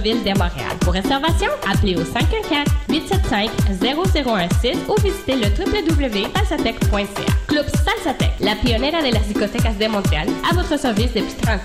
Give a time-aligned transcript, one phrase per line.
[0.00, 0.72] centre-ville de Montréal.
[0.80, 7.32] Pour réservation, appelez au 514-875-0016 ou visitez le www.salsatec.ca.
[7.46, 11.60] Club Salsatec, la pionnière de las discotecas de Montréal, à votre service depuis 30 ans.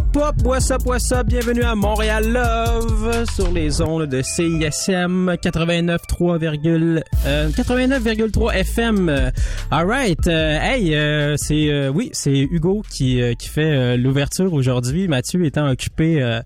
[0.00, 5.34] Wop, wop, what's up, what's up, bienvenue à Montréal Love sur les ondes de CISM
[5.34, 9.32] 89.3, euh, 89,3 FM.
[9.70, 14.52] Alright, euh, hey, euh, c'est, euh, oui, c'est Hugo qui, euh, qui fait euh, l'ouverture
[14.52, 16.40] aujourd'hui, Mathieu étant occupé...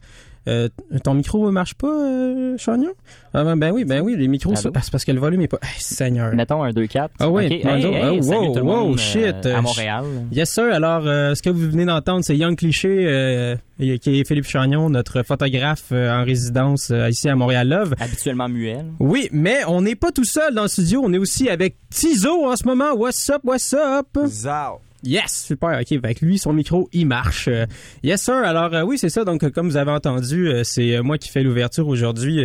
[0.48, 2.90] euh, euh, ton micro marche pas, euh, Chagnon?
[3.32, 5.48] Ah, ben, ben oui, ben oui, les micros, c'est c'est parce que le volume est
[5.48, 5.58] pas...
[5.62, 6.34] Hey, Seigneur.
[6.34, 7.08] Mettons un 2-4.
[7.18, 10.04] Ah oui, Ok, un hey, deux- hey, oh, salut wow, shit, euh, euh, à Montréal.
[10.32, 10.72] Yes, sir.
[10.72, 14.90] Alors, euh, ce que vous venez d'entendre, c'est Young Cliché, euh, qui est Philippe Chagnon,
[14.90, 17.94] notre photographe euh, en résidence euh, ici à Montréal Love.
[17.98, 18.86] Habituellement muel.
[19.00, 21.02] Oui, mais on n'est pas tout seul dans le studio.
[21.04, 22.92] On est aussi avec Tizo en ce moment.
[22.94, 24.06] What's up, what's up?
[24.26, 24.80] Zao.
[25.04, 25.78] Yes, super.
[25.80, 27.48] OK, avec lui, son micro, il marche.
[27.48, 27.66] Euh,
[28.02, 28.34] yes, sir.
[28.34, 29.24] Alors, euh, oui, c'est ça.
[29.24, 32.42] Donc, comme vous avez entendu, euh, c'est moi qui fais l'ouverture aujourd'hui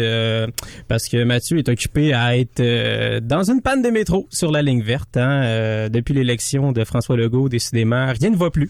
[0.87, 4.81] parce que Mathieu est occupé à être dans une panne de métro sur la ligne
[4.81, 5.17] verte.
[5.17, 8.69] Hein, depuis l'élection de François Legault, décidément, rien ne va plus.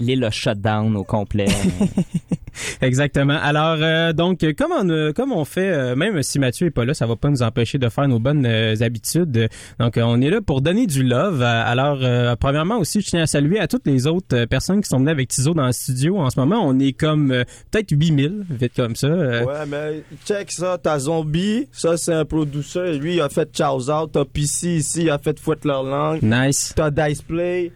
[0.00, 1.46] L'île a shutdown au complet.
[2.82, 3.38] Exactement.
[3.42, 6.84] Alors, euh, donc, comme on, euh, comme on fait, euh, même si Mathieu est pas
[6.84, 9.48] là, ça va pas nous empêcher de faire nos bonnes euh, habitudes.
[9.78, 11.40] Donc, euh, on est là pour donner du love.
[11.42, 14.98] Alors, euh, premièrement aussi, je tiens à saluer à toutes les autres personnes qui sont
[14.98, 16.18] venues avec Tizo dans le studio.
[16.18, 19.06] En ce moment, on est comme euh, peut-être 8000, vite comme ça.
[19.06, 23.50] Euh, Ouais, mais check ça, t'as Zombie, ça c'est un producer, lui il a fait
[23.50, 26.72] Chaos Out, t'as PC ici, il a fait Fouette leur langue, Nice.
[26.76, 27.72] t'as Dice Play,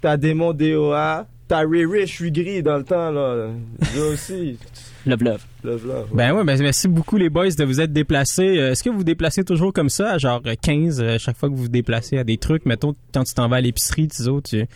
[0.00, 3.48] t'as Démon DOA, t'as Riri, je suis gris dans le temps là,
[3.94, 4.58] lui aussi,
[5.06, 5.44] Love, love.
[5.64, 6.08] love love.
[6.14, 8.56] Ben ouais, ben merci beaucoup les boys de vous être déplacés.
[8.58, 11.36] Euh, Est-ce que vous vous déplacez toujours comme ça, à genre euh, 15 euh, chaque
[11.36, 12.64] fois que vous vous déplacez à des trucs?
[12.64, 14.60] Mettons, quand tu t'en vas à l'épicerie, Tizo, tu...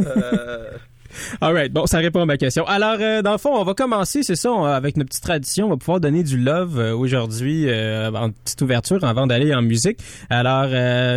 [0.00, 0.70] Euh,
[1.40, 2.66] Alright, bon, ça répond à ma question.
[2.66, 5.70] Alors, euh, dans le fond, on va commencer, c'est ça, avec notre petite tradition, on
[5.70, 9.98] va pouvoir donner du love euh, aujourd'hui euh, en petite ouverture avant d'aller en musique.
[10.28, 10.70] Alors,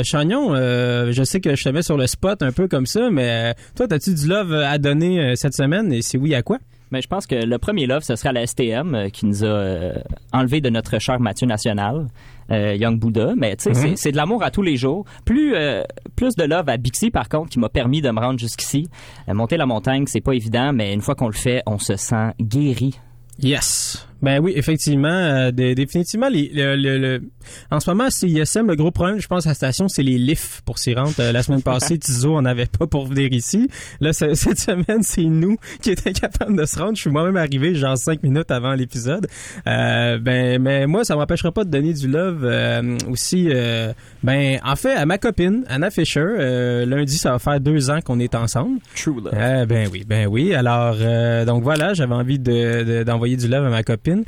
[0.04, 3.56] Chagnon, je sais que je te mets sur le spot un peu comme ça, mais
[3.76, 5.92] toi, as-tu du love à donner cette semaine?
[5.94, 6.58] Et si oui, à quoi?
[6.92, 9.94] Mais je pense que le premier love, ce serait à la STM qui nous a
[10.32, 12.08] enlevé de notre cher Mathieu National,
[12.52, 13.34] euh, Young Buddha.
[13.38, 13.96] Mais tu sais, c'est- Mhm.
[13.96, 15.06] c'est de l'amour à tous les jours.
[15.26, 15.84] Plus euh,
[16.16, 18.88] plus de love à Bixi, par contre, qui m'a permis de me rendre jusqu'ici.
[19.30, 21.96] Euh, monter la montagne, c'est pas évident, mais une fois qu'on le fait, on se
[21.96, 23.00] sent guéri.
[23.42, 24.08] Yes.
[24.24, 27.22] Ben oui, effectivement, euh, dé- définitivement, les, le, le- le-
[27.70, 30.18] en ce moment, c'est ISM, le gros problème, je pense, à la station, c'est les
[30.18, 31.14] lifts pour s'y rendre.
[31.20, 33.70] Euh, la semaine passée, Tizo en avait pas pour venir ici.
[34.00, 36.96] Là, ce- cette semaine, c'est nous qui étions capables de se rendre.
[36.96, 39.28] Je suis moi-même arrivé genre cinq minutes avant l'épisode.
[39.68, 43.50] Euh, ben, mais moi, ça m'empêchera pas de donner du love euh, aussi.
[43.52, 43.92] euh,
[44.24, 48.00] ben, en fait, à ma copine, Anna Fisher, euh, lundi, ça va faire deux ans
[48.00, 48.80] qu'on est ensemble.
[48.96, 49.34] True love.
[49.38, 50.54] Ah, ben oui, ben oui.
[50.54, 54.13] Alors, euh, donc voilà, j'avais envie de, de- d'envoyer du love à ma copine.
[54.14, 54.26] için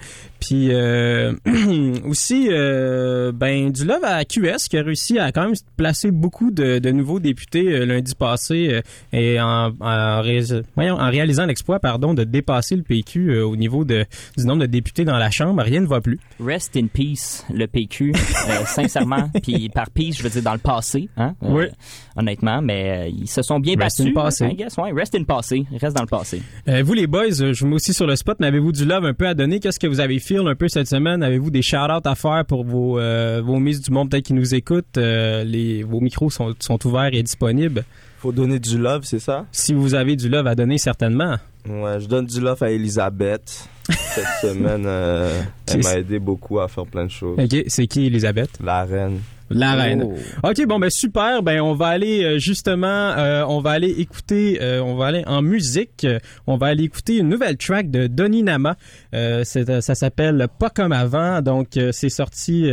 [0.47, 1.33] Puis euh,
[2.05, 6.51] aussi, euh, ben du love à QS qui a réussi à quand même placer beaucoup
[6.51, 10.43] de, de nouveaux députés euh, lundi passé euh, et en, en, ré-
[10.75, 14.05] voyons, en réalisant l'exploit, pardon, de dépasser le PQ au niveau de,
[14.37, 15.63] du nombre de députés dans la Chambre.
[15.63, 16.19] Rien ne va plus.
[16.39, 18.13] Rest in peace, le PQ,
[18.65, 19.29] sincèrement.
[19.41, 21.65] Puis par peace, je veux dire dans le passé, hein, Oui.
[22.15, 24.11] honnêtement, mais ils se sont bien Rest battus.
[24.11, 24.53] in passé.
[24.55, 26.41] Guess, ouais, rest in passé, reste dans le passé.
[26.83, 29.13] Vous les boys, je vous mets aussi sur le spot, mais avez-vous du love un
[29.13, 29.59] peu à donner?
[29.59, 31.23] Qu'est-ce que vous avez feel un peu cette semaine?
[31.23, 34.53] Avez-vous des shout-outs à faire pour vos, euh, vos mises du monde peut-être qui nous
[34.53, 34.97] écoutent?
[34.97, 37.85] Euh, les, vos micros sont, sont ouverts et disponibles.
[38.19, 39.45] Faut donner du love, c'est ça?
[39.51, 41.35] Si vous avez du love à donner, certainement.
[41.67, 43.67] Ouais, je donne du love à Elisabeth.
[43.89, 47.37] Cette semaine, euh, elle m'a aidé beaucoup à faire plein de choses.
[47.39, 48.49] OK, c'est qui, Elisabeth?
[48.63, 49.19] La reine.
[49.49, 50.03] La reine.
[50.03, 50.49] Oh.
[50.49, 51.43] OK, bon ben super.
[51.43, 55.23] Ben on va aller euh, justement, euh, on va aller écouter, euh, on va aller
[55.27, 56.07] en musique.
[56.47, 58.75] On va aller écouter une nouvelle track de Donny Nama.
[59.13, 61.41] Euh, c'est, euh, ça s'appelle Pas comme avant.
[61.41, 62.69] Donc euh, c'est sorti,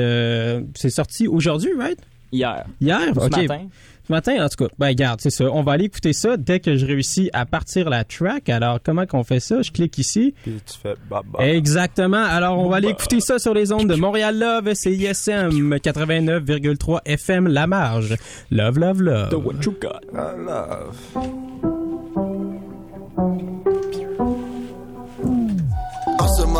[0.74, 1.98] c'est sorti aujourd'hui, right?
[2.32, 2.64] Hier.
[2.80, 3.00] Hier?
[3.14, 3.30] Ce OK.
[3.36, 3.66] matin.
[4.06, 4.70] Ce matin, en tout cas.
[4.78, 5.44] Ben, regarde, c'est ça.
[5.44, 8.48] On va aller écouter ça dès que je réussis à partir la track.
[8.48, 9.62] Alors, comment qu'on fait ça?
[9.62, 10.34] Je clique ici.
[10.42, 10.94] Puis tu fais.
[11.38, 12.22] Exactement.
[12.22, 14.74] Alors, on va aller écouter ça sur les ondes de Montréal Love.
[14.74, 18.16] C'est ISM 89,3 FM La Marge.
[18.50, 19.32] Love, love, love.
[19.34, 20.00] What you got?
[20.12, 21.81] I love.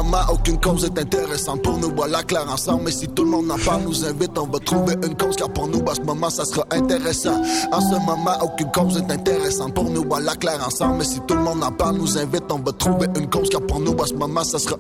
[0.03, 1.93] Moment, aucune cause est intéressante pour nous.
[1.95, 2.85] Voilà clair ensemble.
[2.87, 5.37] Mais si tout le monde en parle, nous invite, on va trouver une cause.
[5.37, 7.41] Car pour nous, à ce moment, ça sera intéressant.
[7.71, 10.05] En ce moment, aucune cause est intéressante pour nous.
[10.09, 10.97] Voilà clair ensemble.
[10.99, 13.49] Mais si tout le monde en parle, nous invite, on va trouver une cause.
[13.49, 14.77] Car pour nous, à ce moment, ça sera.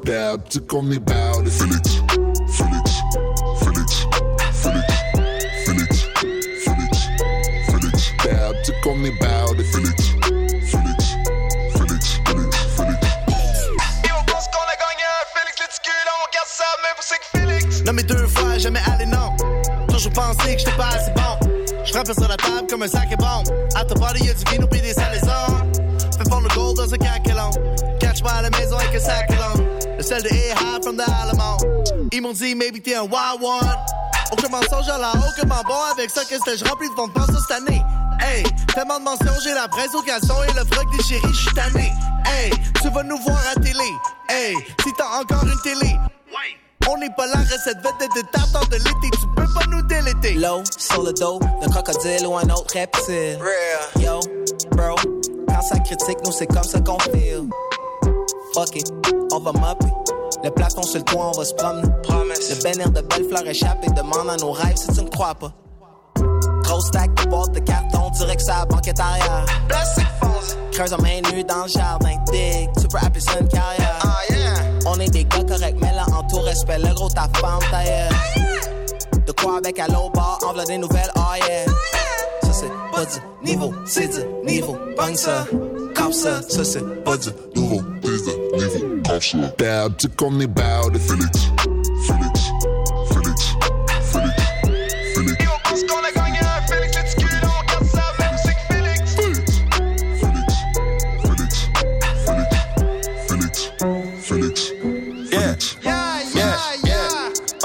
[22.04, 23.46] Frappe sur la table comme un sac et bombe.
[23.74, 25.28] À ta body, y'a du vino pis des salaisons.
[26.16, 27.50] Fais fondre le gold dans un caquelon.
[28.00, 29.52] Catch moi à la maison avec un sac à.
[29.96, 31.56] Le sel de A-High from the Alamo.
[32.12, 33.76] Ils m'ont dit, maybe t'es un wild one.
[34.32, 37.12] Aucun mensonge à la haut, comment bon avec ça, que je remplis de fonds de
[37.12, 37.82] pension cette année?
[38.20, 38.44] Hey,
[38.74, 41.92] tellement de mentions, j'ai la presse au caleçon et le froc déchiré, je suis tanné.
[42.26, 42.50] Hey,
[42.80, 43.90] tu vas nous voir à télé.
[44.28, 45.96] Hey, si t'as encore une télé.
[46.88, 49.81] On n'est pas là, recette vedette de tartare de l'été, tu peux pas nous
[50.22, 50.40] déléter.
[50.40, 53.38] Low, sur le dos d'un crocodile ou un autre reptile.
[54.00, 54.20] Yo,
[54.70, 54.96] bro,
[55.48, 57.48] quand ça critique, nous c'est comme ça qu'on feel.
[58.54, 58.92] Fuck it,
[59.32, 59.92] on va mopper.
[60.44, 61.88] Le plafond sur le toit, on va se promener.
[62.08, 65.52] Le bénir de belles fleurs échappées demande à nos rêves si tu ne crois pas.
[66.62, 69.46] Gros stack de boîtes de carton, direct sur la banquette arrière.
[70.20, 70.56] Foncé.
[70.72, 73.98] Creuse en main nue dans le jardin, dig, tu peux appeler ça une carrière.
[74.02, 74.54] Ah yeah.
[74.86, 78.10] On est des gars corrects, mais là en tout respect, le gros ta femme tailleur.
[79.42, 81.64] De quoi avec à bar, en v'là des nouvelles, oh yeah.
[82.42, 82.70] Ça c'est
[83.42, 84.10] niveau, c'est
[84.44, 84.76] niveau.
[84.96, 85.46] Bang ça,
[85.96, 87.82] comme ça, ça c'est nouveau, des niveau,
[89.04, 89.38] comme ça.
[89.58, 89.96] Bad.
[89.98, 90.98] Tu connais it.
[90.98, 91.61] Feel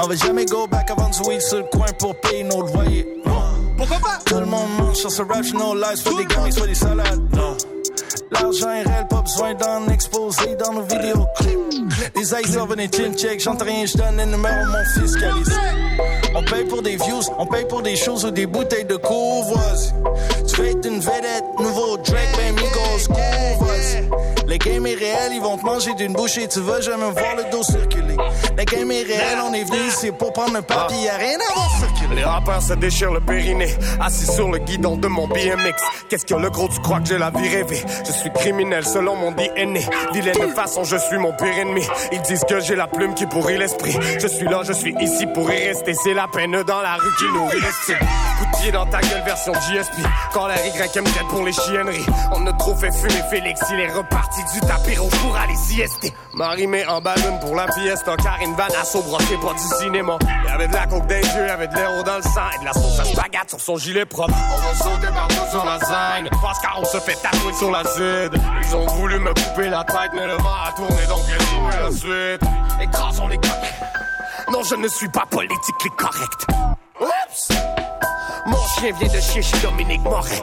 [0.08, 3.06] va jamais go back avant du weed sur le coin pour payer nos loyers.
[3.76, 4.18] Pourquoi pas?
[4.24, 7.20] Tout le monde mange sur ce rap, no lies, soit des gamins, soit des salades.
[7.34, 7.56] Non.
[8.30, 11.58] L'argent est réel, pas besoin d'en exposer dans nos vidéoclips.
[12.16, 15.60] Les eyes venez chin check, j'entends rien, je donne un numéro, mon fiscaliste.
[16.34, 19.92] On paye pour des views, on paye pour des choses ou des bouteilles de courvoisie.
[20.48, 24.08] Tu veux être une vedette, nouveau Drake, ben Migos, courvoisie.
[24.48, 27.50] Le game est réel, ils vont te manger d'une bouchée, tu vas jamais voir le
[27.50, 28.16] dos circuler.
[28.56, 31.54] Le game est réel, on est venu ici pour prendre un papier, y'a rien à
[31.54, 32.16] voir circuler.
[32.16, 35.82] Les rappeurs se déchirent le périnée, assis sur le guidon de mon BMX.
[36.08, 37.84] Qu'est-ce que le gros, tu crois que j'ai la vie rêvée?
[38.06, 39.80] Je suis criminel selon mon DNA.
[40.14, 41.86] Vilaine façon, je suis mon pire ennemi.
[42.12, 43.98] Ils disent que j'ai la plume qui pourrit l'esprit.
[44.18, 45.92] Je suis là, je suis ici pour y rester.
[45.92, 47.98] C'est la peine dans la rue qui nourrit l'estime.
[48.38, 49.98] Coup de pied dans ta gueule, version GSP.
[50.32, 52.06] Quand la YM pour les chienneries.
[52.32, 56.12] On a trop fait fumer Félix, il est reparti du tapis rouge pour aller siester.
[56.34, 58.16] Marie-Mé en ballon pour la fiesta.
[58.16, 60.18] Karine Van Asso brossé pas du cinéma.
[60.46, 62.72] Y'avait de la coke des yeux, y'avait de l'héros dans le sang et de la
[62.72, 64.34] sauce à spaghette sur son gilet propre.
[64.34, 66.28] On va sauter partout sur la scène.
[66.42, 68.40] Parce qu'on se fait tatouer sur la zid.
[68.62, 71.82] Ils ont voulu me couper la tête, mais le vent a tourné donc j'ai joué
[71.82, 72.50] la suite.
[72.80, 74.52] Écrasons les coques.
[74.52, 76.46] Non, je ne suis pas politiquement correct.
[77.00, 77.48] Oups!
[78.46, 80.42] Mon chien vient de chier chez Dominique Moret.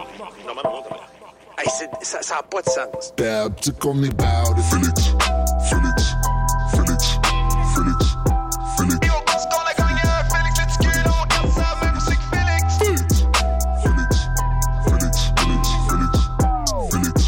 [1.66, 3.14] et ça, ça a pas de sens.
[3.18, 4.56] Babe, qu'on est about.
[4.70, 5.14] Felix,
[5.70, 6.16] Felix,
[6.72, 7.20] Felix,
[7.74, 8.06] Felix,
[8.78, 9.00] Felix.
[9.02, 12.68] Et on pense qu'on a gagné, Felix, let's go, on garde ça, même musique, Felix.
[12.78, 13.14] Felix,
[13.84, 14.16] Felix,
[14.86, 16.16] Felix, Felix,
[16.92, 17.20] Felix, Felix,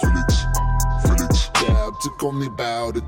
[0.00, 0.30] Felix,
[1.02, 1.34] Felix.
[1.60, 3.04] Babe, qu'on est about it.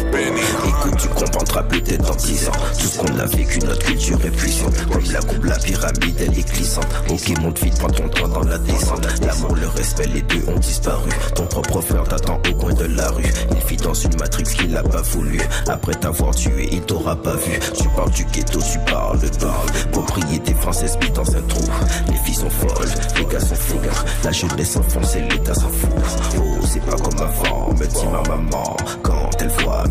[0.00, 2.52] Écoute, tu comprendras peut-être dans 10 ans.
[2.78, 4.74] Tout ce qu'on a vécu, notre culture est puissante.
[4.90, 6.86] Comme la coupe, la pyramide, elle est glissante.
[7.08, 9.06] Ok, monte vite, prends ton temps dans la descente.
[9.24, 11.10] L'amour, le respect, les deux ont disparu.
[11.34, 13.32] Ton propre frère t'attend au coin de la rue.
[13.50, 15.40] Il vit dans une matrix qu'il n'a pas voulu.
[15.68, 17.58] Après t'avoir tué, il t'aura pas vu.
[17.76, 21.64] Tu parles du ghetto, tu parles parle Propriété française, vit dans un trou.
[22.08, 23.80] Les filles sont folles, les gars sont fous.
[24.24, 25.90] La jeunesse s'enfonce et l'État s'en fout
[26.38, 28.76] Oh, c'est pas comme avant, me dit ma maman.
[29.02, 29.84] Quand elle voit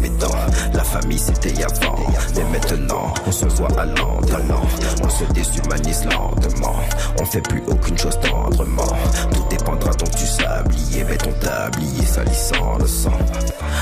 [0.73, 1.95] La famille c'était avant.
[2.35, 4.61] Mais maintenant, on se voit à lentement.
[5.03, 6.75] On se déshumanise lentement.
[7.19, 8.95] On fait plus aucune chose tendrement.
[9.33, 11.03] Tout dépendra donc du sablier.
[11.07, 13.17] Mais ton tablier salissant le sang.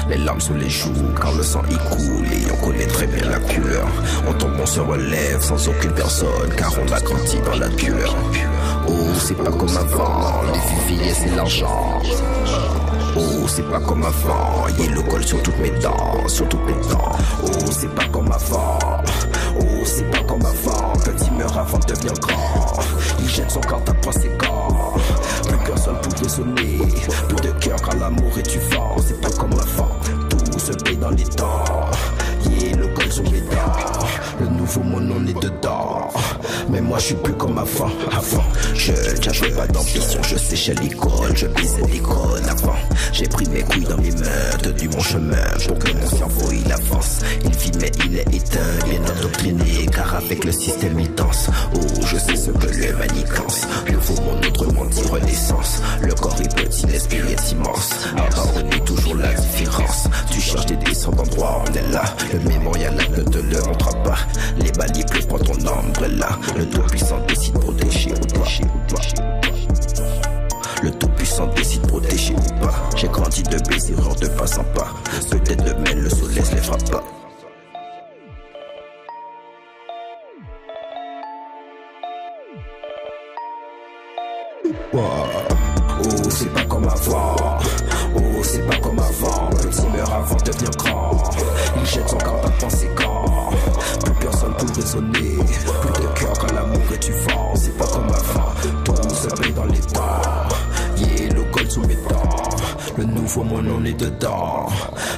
[0.10, 2.28] Les larmes sous les joues quand le sang y coule.
[2.32, 3.88] Et on connaît très bien la couleur.
[4.28, 6.50] On tombe, on se relève sans aucune personne.
[6.58, 8.16] Car on a grandi dans la douleur.
[8.88, 10.42] Oh, c'est pas comme avant.
[10.54, 12.02] Les filles, c'est l'argent.
[13.18, 14.68] Oh, c'est pas comme avant.
[14.78, 17.12] Y'a le col sur toutes mes dents, sur toutes mes dents.
[17.44, 18.78] Oh, c'est pas comme avant.
[19.60, 20.92] Oh, c'est pas comme avant.
[21.04, 22.82] Petit meurt avant de devenir grand.
[23.20, 23.82] Il jette son corps,
[24.12, 24.94] ses gants.
[25.48, 26.80] Plus personne pour raisonner.
[27.30, 28.96] Plus de cœur quand l'amour est du vent.
[29.06, 29.96] C'est pas comme avant.
[30.30, 31.64] Tout se paye dans les temps.
[32.50, 34.06] Yeah, le col sur mes dents.
[34.42, 36.10] Le nouveau monde, on est dedans.
[36.70, 37.92] Mais moi, je suis plus comme avant.
[38.12, 38.44] Avant,
[38.74, 38.92] je
[39.22, 40.22] j'avais pas d'ambition.
[40.24, 42.76] Je séchais l'école, je baisais l'école avant.
[43.12, 46.72] J'ai pris mes couilles dans mes mains, tenu mon chemin pour que mon cerveau il
[46.72, 47.20] avance.
[47.44, 51.50] Il vit mais il est éteint, bien endoctriné, car avec le système il danse.
[51.76, 53.68] Oh, je sais ce que le manigance.
[53.88, 55.82] Le faux monde autrement dit renaissance.
[56.02, 57.92] Le corps est petit, l'esprit est immense.
[58.18, 60.08] Abandonner toujours la différence.
[60.32, 62.04] Tu cherches des descendants droits, on est là.
[62.34, 64.18] Le mémorial ne te le montrera pas.
[64.58, 65.54] Les balles pleuvent ton
[66.18, 66.30] là.
[66.56, 69.02] Le tout puissant décide de protéger ou pas.
[70.82, 72.74] Le tout puissant décide de protéger ou pas.
[72.96, 74.88] J'ai grandi de baiser, erreurs de pas en pas.
[75.30, 77.04] Peut-être demain le soleil se lèvera pas.
[84.94, 85.02] Wow.
[86.04, 87.36] Oh, c'est pas comme avant.
[88.16, 89.50] Oh, c'est pas comme avant.
[89.50, 91.24] Petit meurt avant de devenir grand.
[91.78, 93.50] Il jette son corps, penser quand.
[94.06, 95.25] Plus personne pour raisonner.
[103.94, 104.68] Dedans.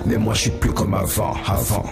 [0.05, 1.35] Mais moi, je suis plus comme avant.
[1.47, 1.85] Avant.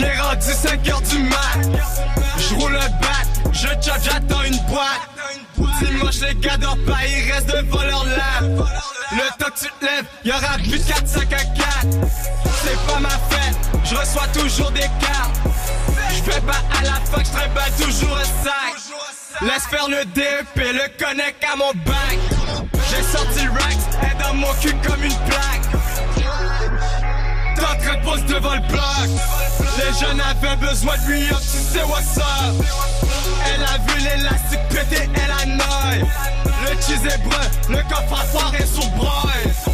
[0.00, 1.80] Il rendu 5 heures du mat.
[2.38, 5.08] Je bat, je j'attends une boîte.
[5.80, 8.64] Dimanche, les gars dorment pas, ils restent devant leur lame.
[9.12, 11.67] Le temps que tu te lèves, y'aura plus de 4, 5 à 4.
[13.84, 15.40] Je reçois toujours des cartes.
[16.10, 18.74] Je fais pas à la fac, je trimballe toujours un sac.
[19.40, 22.18] Laisse faire le DEP, le connect à mon bac.
[22.90, 25.68] J'ai sorti le Rax, elle dans mon cul comme une plaque.
[27.54, 28.82] T'es en poser devant le bloc.
[29.78, 32.66] Les jeunes avaient besoin de lui, up, tu sais what's up.
[33.46, 36.08] Elle a vu l'élastique péter, elle a noie.
[36.62, 39.67] Le cheese est brun, le coffre à foire est sous broye.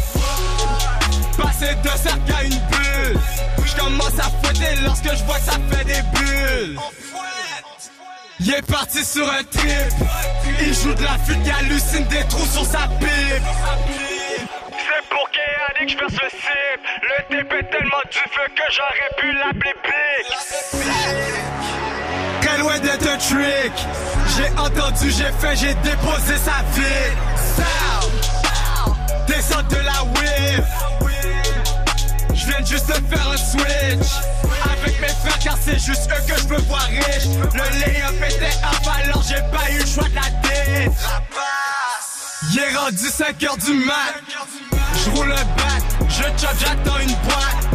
[1.45, 3.19] Passer de cercle à une bulle.
[3.65, 6.79] Je commence à fouetter lorsque je vois que ça fait des bulles.
[8.39, 9.93] Il est parti sur un trip.
[10.61, 13.43] Il joue de la flûte, il hallucine des trous sur sa pipe.
[14.71, 15.39] C'est pour que
[15.87, 16.83] je verse le cible.
[17.01, 20.27] Le type est tellement du feu que j'aurais pu l'appeler Bic.
[22.41, 23.75] Très loin d'être un trick?
[24.35, 27.13] J'ai entendu, j'ai fait, j'ai déposé sa vie.
[29.27, 30.63] Descends de la whip.
[32.45, 34.11] Je viens juste de faire un switch
[34.63, 37.25] Avec mes frères car c'est juste eux que je veux voir riche.
[37.53, 40.91] Le lay-up était up alors j'ai pas eu le choix de la tête
[42.51, 44.21] Il est rendu 5 heures du mat.
[44.93, 47.65] Je roule un bat, je chop, j'attends une boîte.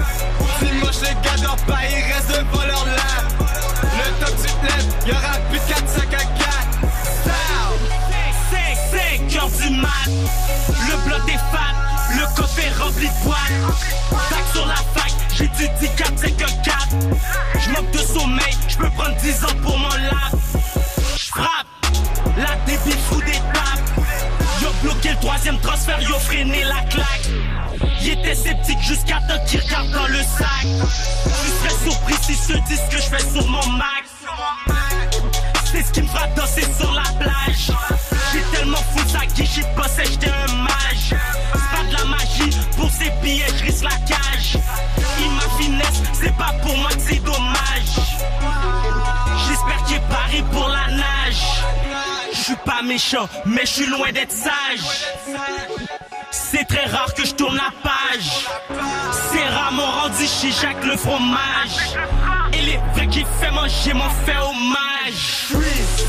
[0.60, 3.28] Dimanche les gars dorment pas, ils restent devant leur lame
[3.82, 6.30] Le que tu te lèves, y'aura plus de 4, 5 à 4
[8.92, 13.38] 5 heures du mat, le bloc est fat, le coffre est rempli de boîtes.
[14.30, 16.76] Tac sur la fac, j'étudie 4, c'est que 4.
[17.60, 20.34] J'manque de sommeil, j'peux prendre 10 ans pour mon lap.
[21.16, 21.66] J'frappe,
[22.36, 24.06] la débit fout des tapes.
[24.62, 27.28] Yo bloqué le troisième transfert, yo freiné la claque.
[28.02, 30.64] Il était sceptique jusqu'à temps qu'il regarde dans le sac.
[30.64, 34.04] Je serais surpris si ce que je fais sur mon Mac.
[35.82, 37.72] Ce qui me fera danser sur la plage.
[38.32, 41.14] J'ai tellement fou ça qui j'y pensais j'étais un mage.
[41.54, 44.58] C'est pas de la magie, pour ces billets je risque la cage.
[45.20, 47.96] Il ma finesse, c'est pas pour moi que c'est dommage.
[49.48, 51.44] J'espère qu'il est paré pour la nage.
[52.32, 55.06] Je suis pas méchant, mais je suis loin d'être sage.
[56.30, 58.46] C'est très rare que je tourne la page.
[59.32, 61.96] C'est rare m'ont rendu chez Jacques le fromage.
[62.52, 64.89] Et les vrais qui fait manger m'ont fait hommage.
[65.10, 66.06] Aïe, freeze.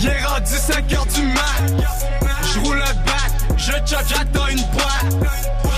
[0.00, 1.86] Il est rendu 5h du mat.
[2.52, 5.30] Je roule un bat, je choc, j'attends une boîte.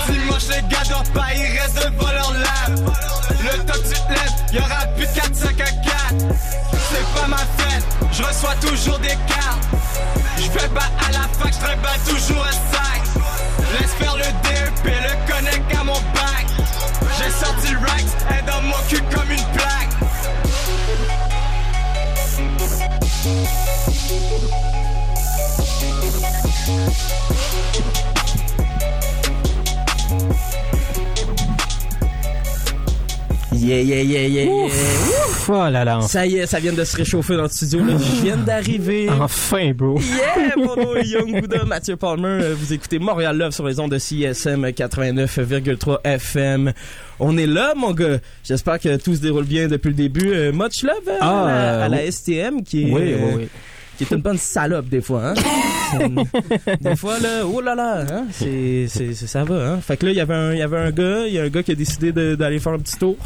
[0.09, 2.93] Dimanche, les gars dorment pas, il reste un vol en lave.
[3.43, 5.75] Le top, tu te lèves, y'aura plus 4, 5 à 4.
[6.71, 9.67] C'est pas ma fête, je reçois toujours des cartes.
[10.37, 13.01] Je fais pas à la fac, je bats toujours un sac.
[13.79, 15.16] Laisse faire le DEP, le
[33.67, 34.49] Yeah, yeah, yeah, yeah, yeah.
[34.49, 35.99] Ouf, oh là là.
[36.01, 37.79] Ça y est, ça vient de se réchauffer dans le studio.
[37.83, 37.97] Là.
[37.97, 39.09] Je viens d'arriver.
[39.09, 39.99] Enfin, bro.
[39.99, 42.53] Yeah, Young Buddha, Mathieu Palmer.
[42.53, 46.71] Vous écoutez Montréal Love sur les ondes de CISM 89,3 FM.
[47.19, 48.19] On est là, mon gars.
[48.41, 50.31] J'espère que tout se déroule bien depuis le début.
[50.33, 52.11] Euh, much love euh, Ah, à, la, à la oui.
[52.11, 53.47] STM qui est, Oui, euh, oui, oui.
[53.97, 55.33] qui est une bonne salope des fois.
[55.33, 55.33] Hein?
[56.79, 58.27] des fois là, oh là là, hein?
[58.31, 59.71] c'est, ça va.
[59.71, 59.79] Hein?
[59.81, 61.75] Fait que là, il y avait un, gars, il y a un gars qui a
[61.75, 63.17] décidé d'aller faire un petit tour.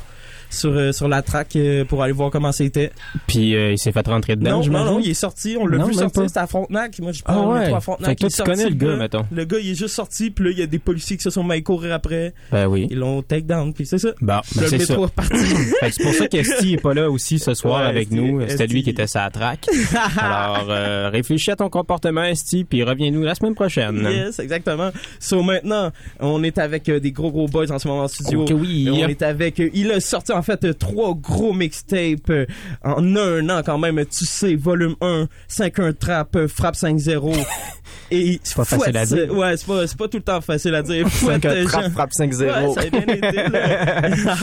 [0.51, 2.91] Sur, euh, sur la track euh, pour aller voir comment c'était.
[3.25, 5.83] Puis euh, il s'est fait rentrer dedans, Non, non, non, il est sorti, on l'a
[5.85, 6.99] vu sortir, c'était à Frontenac.
[6.99, 8.19] Moi, je Ah prends métro à Frontenac.
[8.19, 9.25] Fait que tu connais le gars, mettons.
[9.31, 11.29] Le gars, il est juste sorti, puis là, il y a des policiers qui se
[11.29, 12.33] sont mis à courir après.
[12.51, 12.87] Ben oui.
[12.91, 14.09] Ils l'ont take down, puis c'est ça.
[14.19, 14.95] Bon, ben le c'est ça.
[15.89, 18.41] c'est pour ça qu'Esti est pas là aussi ce soir avec nous.
[18.47, 19.67] C'était lui qui était sa track.
[20.17, 24.07] Alors, euh, réfléchis à ton comportement, Esti, puis reviens-nous la semaine prochaine.
[24.11, 24.91] Yes, exactement.
[25.19, 28.45] So maintenant, on est avec des gros gros boys en ce moment en studio.
[28.51, 28.87] Oui.
[28.87, 29.59] Et On est avec.
[29.73, 32.45] il a sorti en fait euh, trois gros mixtapes euh,
[32.83, 34.03] en un an quand même.
[34.05, 37.35] Tu sais, volume 1, 5-1 trap, euh, frappe 5-0.
[38.13, 39.33] Et C'est pas facile à dire.
[39.33, 41.07] Ouais, c'est pas, c'est pas tout le temps facile à dire.
[41.09, 42.41] Fouette, Trap, Jean- frappe 5-0.
[42.41, 44.35] Ouais, ça a bien été, là.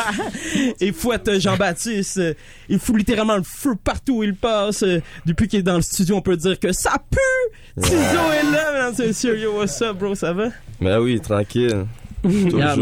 [0.80, 2.20] Et fouette Jean-Baptiste,
[2.68, 4.84] il fout littéralement le feu partout où il passe.
[5.26, 7.82] Depuis qu'il est dans le studio, on peut dire que ça pue!
[7.82, 9.38] Tizo est là, mesdames et messieurs.
[9.38, 10.14] Yo, what's up, bro?
[10.14, 10.48] Ça va?
[10.80, 11.84] Ben oui, tranquille.
[12.22, 12.58] Toujours.
[12.58, 12.74] Yeah,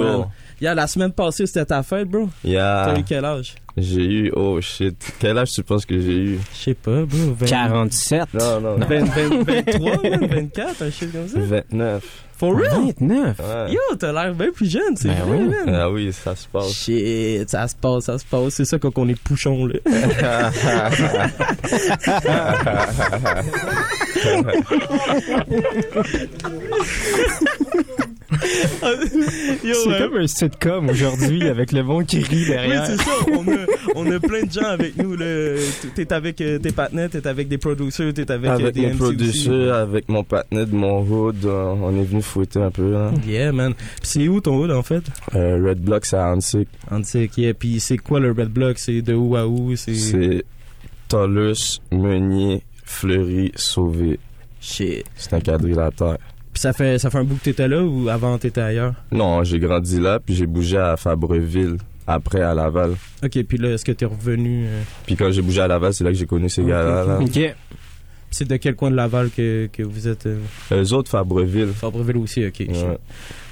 [0.60, 2.28] la semaine passée, c'était ta fête, bro.
[2.44, 2.84] Yeah.
[2.86, 3.54] T'as eu quel âge?
[3.76, 4.96] J'ai eu, oh shit.
[5.18, 6.40] Quel âge tu penses que j'ai eu?
[6.54, 7.34] Je sais pas, bro.
[7.38, 8.22] 20 47.
[8.34, 8.76] Non, non.
[8.78, 11.38] 20, 20, 23, man, 24, un shit comme ça.
[11.38, 12.04] 29.
[12.38, 12.92] For real?
[12.98, 13.38] 29.
[13.38, 13.72] Ouais.
[13.72, 15.48] Yo, t'as l'air bien plus jeune, c'est Ben vrai, oui.
[15.66, 15.74] man.
[15.74, 16.72] Ah oui, ça se passe.
[16.72, 18.54] Shit, ça se passe, ça se passe.
[18.54, 19.74] C'est ça quand on est pouchon, là.
[28.30, 29.98] C'est ouais.
[29.98, 32.86] comme un sitcom aujourd'hui avec le monde qui rit Oui, derrière.
[32.86, 33.10] c'est ça.
[33.32, 35.16] On a, on a plein de gens avec nous.
[35.94, 38.94] T'es avec euh, tes partenaires, t'es avec des producers, t'es avec, euh, Avec des mon
[38.94, 42.96] MC producer, avec mon partenaire de mon hood, euh, on est venu fouetter un peu.
[42.96, 43.28] Aussi.
[43.30, 43.74] Yeah, man.
[43.74, 45.04] Puis c'est où ton hood, en fait?
[45.34, 46.68] Euh, Red Block, c'est à Antique.
[46.90, 47.54] Antique, yeah.
[47.54, 48.78] Puis c'est quoi le Red Block?
[48.78, 49.74] C'est de où à où?
[49.76, 49.94] C'est...
[49.94, 50.44] C'est
[51.08, 54.18] Tolus, Meunier, Fleury, Sauvé.
[54.60, 55.04] Shit.
[55.14, 56.18] C'est un quadrilatère.
[56.56, 58.94] Puis ça fait, ça fait un bout que t'étais là ou avant t'étais ailleurs?
[59.12, 62.92] Non, j'ai grandi là, puis j'ai bougé à Fabreville, après à Laval.
[63.22, 64.64] Ok, puis là, est-ce que t'es revenu?
[64.66, 67.04] euh, Puis quand j'ai bougé à Laval, c'est là que j'ai connu ces gars-là.
[67.04, 67.18] là.
[67.20, 67.54] OK.
[68.30, 70.24] C'est de quel coin de Laval que, que vous êtes?
[70.24, 70.38] Euh,
[70.72, 71.72] Eux autres, Fabreville.
[71.74, 72.64] Fabreville aussi, ok.
[72.70, 72.98] Ouais.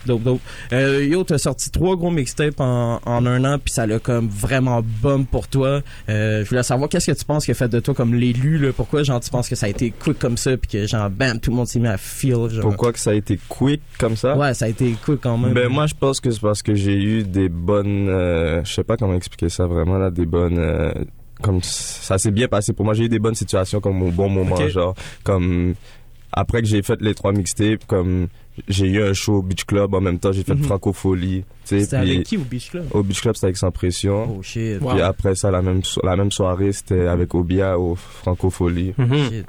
[0.07, 0.41] Dope, dope.
[0.73, 4.29] Euh, yo, t'as sorti trois gros mixtapes en, en un an, puis ça l'a comme
[4.29, 5.81] vraiment bum pour toi.
[6.09, 8.59] Euh, je voulais savoir qu'est-ce que tu penses qui a fait de toi comme l'élu,
[8.59, 8.73] là?
[8.73, 11.41] Pourquoi, genre, tu penses que ça a été quick comme ça, puis que, genre, bam,
[11.41, 12.63] tout le monde s'est mis à feel, genre?
[12.63, 14.37] Pourquoi que ça a été quick comme ça?
[14.37, 15.55] Ouais, ça a été quick quand même.
[15.55, 18.85] Ben moi je pense que c'est parce que j'ai eu des bonnes euh, je sais
[18.85, 20.93] pas comment expliquer ça vraiment là des bonnes euh,
[21.43, 24.29] comme ça s'est bien passé pour moi j'ai eu des bonnes situations comme au bon
[24.29, 25.75] moment genre comme
[26.37, 28.27] après que j'ai fait les trois mixtapes comme
[28.69, 30.63] j'ai eu un show au Beach Club en même temps j'ai fait Mhm.
[30.65, 32.85] Francofolie tu sais C'était avec qui au Beach Club?
[32.93, 34.79] au Beach Club c'était avec Sans Pression Oh shit.
[34.79, 39.17] puis après ça la même so- la même soirée c'était avec Obia au Francofolie Mhm.
[39.31, 39.47] Shit.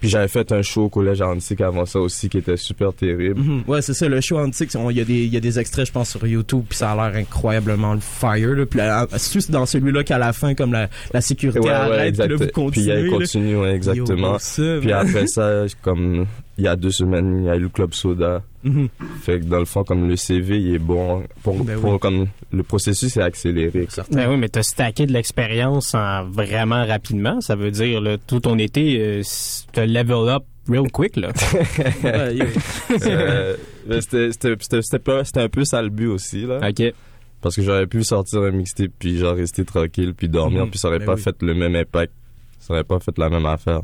[0.00, 3.40] Puis j'avais fait un show au collège antique avant ça aussi qui était super terrible
[3.40, 3.62] Mhm.
[3.66, 5.92] Ouais, c'est ça, le show antique, il y, a des- y a des extraits, je
[5.92, 8.50] pense, sur YouTube, puis ça a l'air incroyablement le fire.
[8.54, 8.66] Là.
[8.66, 12.18] Puis là, juste dans celui-là qu'à la fin, comme la, la sécurité Ouais, ouais, arrête,
[12.18, 13.00] puis là, vous Puis continuez.
[13.04, 14.38] il continue, ouais, exactement.
[14.58, 16.26] Yo, Puis après ça, comme
[16.58, 18.42] il y a deux semaines, il y a eu le club soda.
[18.64, 18.88] Mhm.
[19.22, 21.22] Fait que dans le fond, comme le CV, il est bon.
[21.42, 21.98] Pour, Ben pour- oui.
[21.98, 23.86] comme le processus est accéléré.
[24.10, 27.40] Ben oui, mais t'as stacké de l'expérience en vraiment rapidement.
[27.40, 29.22] Ça veut dire, là, tout ton été, euh,
[29.72, 31.32] t'as level up real quick, là.
[32.04, 33.56] Euh,
[34.00, 36.58] c'était c'était- c'était- c'était pas- c'était un peu ça le but aussi là.
[36.68, 36.92] OK.
[37.40, 40.70] Parce que j'aurais pu sortir un mixtape puis genre rester tranquille puis dormir Mhm.
[40.70, 41.20] puis ça aurait Ben pas oui.
[41.22, 42.12] fait le même impact.
[42.58, 43.82] Ça aurait pas fait la même affaire.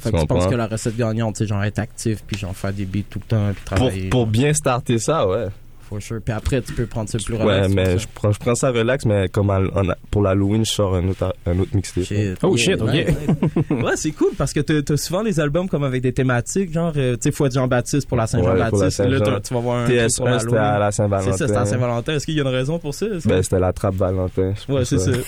[0.00, 0.50] Fait que tu penses comprends?
[0.50, 3.26] que la recette gagnante, c'est genre être actif, puis genre faire des beats tout le
[3.28, 4.08] temps, puis Pour, travailler.
[4.08, 5.46] pour bien starter ça, ouais.
[5.92, 6.20] For sure.
[6.24, 7.74] Puis après, tu peux prendre ça plus Ouais, relax.
[7.74, 10.64] mais pour je prends, je prends ça relax, mais comme à- en a- pour l'Halloween,
[10.64, 12.04] je sors un autre, un autre mixtape.
[12.42, 12.92] Oh shit, ok.
[12.92, 13.06] Nice,
[13.70, 17.14] ouais, c'est cool parce que t'as souvent des albums comme avec des thématiques, genre, euh,
[17.14, 18.82] tu sais, Fouette Jean-Baptiste pour la Ouais, Saint-Jean-Baptiste.
[18.82, 19.20] là, Saint-Jean.
[19.24, 19.84] t'as- tu vas voir un.
[19.84, 21.32] truc TS1, pour c'était à la Saint-Valentin.
[21.32, 22.12] C'est ça, c'était à Saint-Valentin.
[22.14, 23.06] Est-ce qu'il y a une raison pour ça?
[23.24, 24.54] Ben, c'était la trappe Valentin.
[24.68, 25.10] Ouais, c'est ça.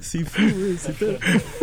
[0.00, 0.92] C'est fou, ouais, c'est.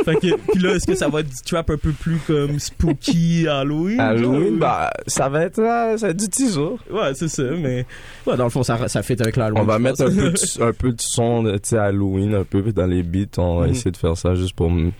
[0.03, 2.59] Fait que, puis là, est-ce que ça va être du trap un peu plus comme
[2.59, 3.99] spooky Halloween?
[3.99, 4.59] Halloween, genre?
[4.59, 6.75] bah, ça va être, euh, ça va être du teaser.
[6.91, 7.85] Ouais, c'est ça, mais.
[8.25, 9.61] Ouais, dans le fond, ça, ça fait avec l'Halloween.
[9.63, 12.43] On va mettre un peu, de, un peu de son, de, tu sais, Halloween, un
[12.43, 13.37] peu dans les beats.
[13.37, 13.71] On va Mhm.
[13.73, 14.91] essayer de faire ça juste pour, tu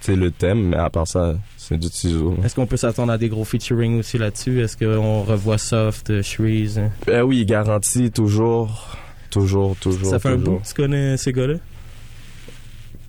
[0.00, 2.18] sais, le thème, mais à part ça, c'est du teaser.
[2.44, 4.60] Est-ce qu'on peut s'attendre à des gros featuring aussi là-dessus?
[4.60, 6.78] Est-ce qu'on revoit Soft, euh, Shreeze?
[6.78, 6.90] hein?
[7.06, 8.96] Ben oui, garanti, toujours,
[9.30, 10.10] toujours, toujours.
[10.10, 10.54] Ça fait un toujours.
[10.54, 11.54] bout que tu connais ces gars-là?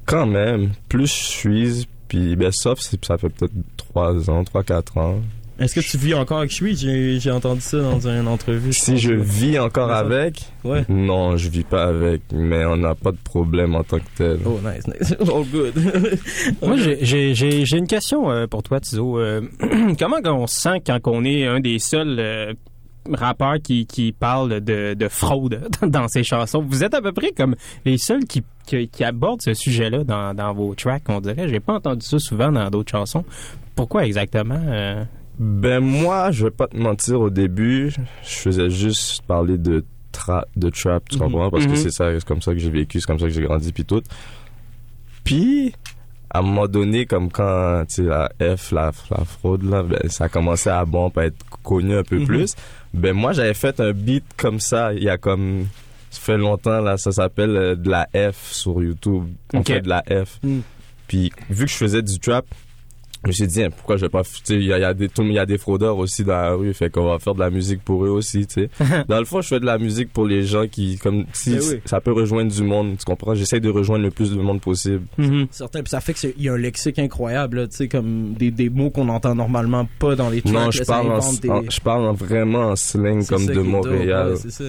[0.06, 5.20] Quand même, plus suis, puis ben, c'est- ça fait peut-être 3 ans, 3-4 ans.
[5.60, 6.80] Est-ce que tu vis encore avec Shreeze?
[6.82, 8.74] J'ai j'ai entendu ça dans une entrevue.
[8.74, 10.86] Si je que- vis encore avec, Ouais.
[10.89, 14.39] non, je vis pas avec, mais on n'a pas de problème en tant que tel.
[14.46, 15.15] Oh, nice, nice.
[15.20, 15.74] All good.
[16.62, 19.20] Moi, j'ai- j'ai j'ai- j'ai une question euh, pour toi, Tizo.
[19.20, 19.41] Euh,
[20.00, 22.54] comment on se sent quand on est un des seuls euh,
[23.12, 26.63] rappeurs qui, qui parle de, de fraude dans ses chansons?
[26.67, 30.36] Vous êtes à peu près comme les seuls qui, qui, qui abordent ce sujet-là dans,
[30.36, 31.48] dans vos tracks, on dirait.
[31.50, 33.24] J'ai pas entendu ça souvent dans d'autres chansons.
[33.76, 34.60] Pourquoi exactement?
[35.39, 37.91] Ben moi, je vais pas te mentir, au début,
[38.23, 41.23] je faisais juste parler de tra de trap, tu Mhm.
[41.23, 41.52] comprends?
[41.52, 41.71] Parce Mhm.
[41.71, 43.71] que c'est ça, c'est comme ça que j'ai vécu, c'est comme ça que j'ai grandi,
[43.71, 44.02] puis tout.
[45.23, 45.73] Puis,
[46.30, 50.00] à un moment donné, comme quand, tu sais, la F, la, la fraude, là, ben,
[50.10, 52.26] ça a commencé à bon, à être connu un peu Mhm.
[52.26, 52.56] plus.
[52.93, 55.67] Ben moi, j'avais fait un beat comme ça, il y a comme...
[56.10, 59.26] Ça fait longtemps, là, ça s'appelle euh, de la F sur YouTube.
[59.54, 60.39] On fait de la F.
[60.41, 60.60] Mm.
[61.06, 62.45] Puis, vu que je faisais du trap,
[63.23, 64.23] je me suis dit, hein, pourquoi je vais pas.
[64.23, 66.51] Tu sais, il y a, y, a des- y a des fraudeurs aussi dans la
[66.53, 68.69] rue, fait qu'on va faire de la musique pour eux aussi, tu sais.
[69.08, 71.80] dans le fond, je fais de la musique pour les gens qui, comme, si oui.
[71.86, 73.36] ça peut rejoindre du monde, tu comprends?
[73.36, 75.03] J'essaie de rejoindre le plus de monde possible.
[75.51, 78.69] Certain, puis ça fait qu'il y a un lexique incroyable, tu sais, comme des, des
[78.69, 80.53] mots qu'on entend normalement pas dans les tracks.
[80.53, 83.60] non, je parle, en, invente des- en- je parle en vraiment en slang comme de
[83.60, 84.30] Montréal.
[84.32, 84.63] ouais, c'est ça.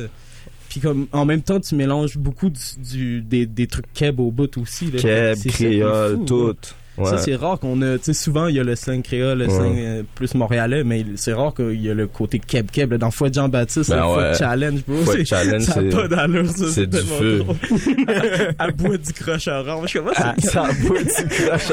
[0.68, 4.30] Puis comme en même temps, tu mélanges beaucoup du, du- des, des trucs keb au
[4.30, 4.90] bout aussi.
[4.90, 4.98] Là.
[5.00, 6.34] Keb, créole, tout.
[6.48, 6.52] ouais.
[6.98, 7.10] Ouais.
[7.10, 7.98] Ça, c'est rare qu'on a.
[7.98, 9.54] Tu sais, souvent, il y a le slang créole, le Ouais.
[9.54, 12.94] slang euh, plus montréalais, mais c'est rare qu'il y a le côté keb-keb.
[12.94, 14.34] Dans Fouet Jean-Baptiste, Ben ouais.
[14.38, 14.96] Challenge, bro.
[15.04, 16.66] Fouet Challenge, ça a c'est- pas d'allure, ça.
[16.70, 17.38] c'est du feu.
[17.38, 17.56] drôle.
[18.60, 19.92] Elle boit du croche orange.
[19.92, 20.50] Comment Ah, ça?
[20.50, 21.68] ça boit du croche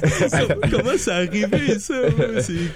[0.70, 1.94] comment ça arrivé, ça?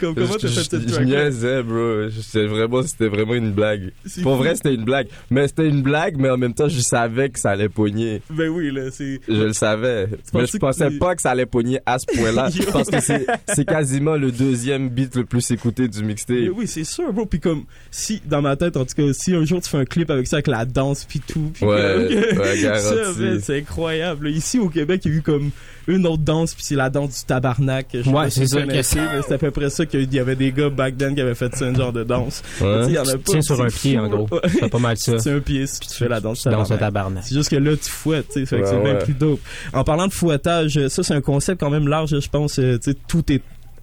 [0.01, 2.09] comme, comment t'as fait cette je, je track niaisais, bro.
[2.11, 3.93] C'était vraiment, vraiment une blague.
[4.23, 5.09] Pour vrai, c'était une blague.
[5.31, 8.23] Mais c'était une blague, mais en même temps, je savais que ça allait pogner.
[8.31, 9.21] Ben oui, là, c'est.
[9.29, 10.09] Je le savais.
[10.33, 12.49] Mais je pensais pas que ça allait pogner à ce point-là.
[12.55, 12.65] Yo.
[12.73, 16.37] parce que c'est, c'est quasiment le deuxième beat le plus écouté du mixtape.
[16.37, 17.27] Mais oui, c'est sûr, bro.
[17.27, 19.85] Puis comme, si, dans ma tête, en tout cas, si un jour tu fais un
[19.85, 22.85] clip avec ça, avec la danse puis tout, puis Ouais, comme- ouais, garanti.
[23.15, 24.29] ça, man, c'est incroyable.
[24.31, 25.51] Ici, au Québec, il y a eu comme
[25.87, 27.87] une autre danse, puis c'est la danse du tabarnak.
[27.93, 28.97] Je sais Ouais, pas si c'est ça que c'est.
[29.01, 31.35] mais c'est à peu près ça qu'il y avait des gars back then qui avaient
[31.35, 32.43] fait ça, un genre de danse.
[32.61, 32.79] Ouais.
[32.79, 34.29] Tu sais, il y en a Tu pas, tiens sur un pied, fou, en gros.
[34.49, 35.19] C'est pas mal ça.
[35.19, 36.79] C'est un pied, puis tu fais la danse Tu au tabarnak.
[36.79, 37.25] tabarnak.
[37.25, 39.41] C'est juste que là, tu fouettes, tu sais, fait que Ouais, c'est bien plus dope.
[39.73, 42.59] En parlant de fouettage, ça, c'est un concept quand même large, je pense.
[42.59, 43.43] euh, Tu sais, tout est,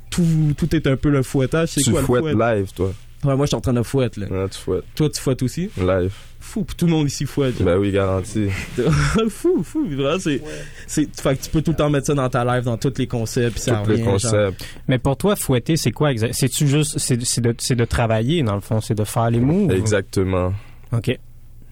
[0.09, 0.25] tout,
[0.57, 1.69] tout est un peu le fouettage.
[1.69, 2.55] C'est Tu quoi le fouettes fouet?
[2.55, 2.93] live, toi.
[3.23, 4.27] Ouais, moi, je suis en train de fouetter, là.
[4.29, 5.69] Ouais, tu fouettes Toi, tu fouettes aussi?
[5.77, 6.11] live.
[6.39, 7.61] Fou, tout le monde ici fouette.
[7.61, 8.47] Ben oui, garanti.
[9.29, 10.41] fou, fou, vraiment, c'est,
[10.87, 12.93] c'est, fait que tu peux tout le temps mettre ça dans ta live, dans tous
[12.97, 14.65] les concepts, puis ça Tous les concepts.
[14.87, 16.33] Mais pour toi, fouetter, c'est quoi exact?
[16.33, 19.39] C'est-tu juste, c'est c'est de, c'est de travailler, dans le fond, c'est de faire les
[19.39, 19.71] moves?
[19.71, 20.51] Exactement.
[20.91, 21.15] OK.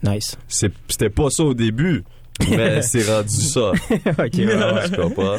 [0.03, 0.37] Nice.
[0.47, 2.03] C'est- C'était pas ça au début,
[2.47, 3.71] mais c'est rendu ça.
[3.71, 4.89] OK, ouais, ouais.
[4.89, 5.37] Tu comprends?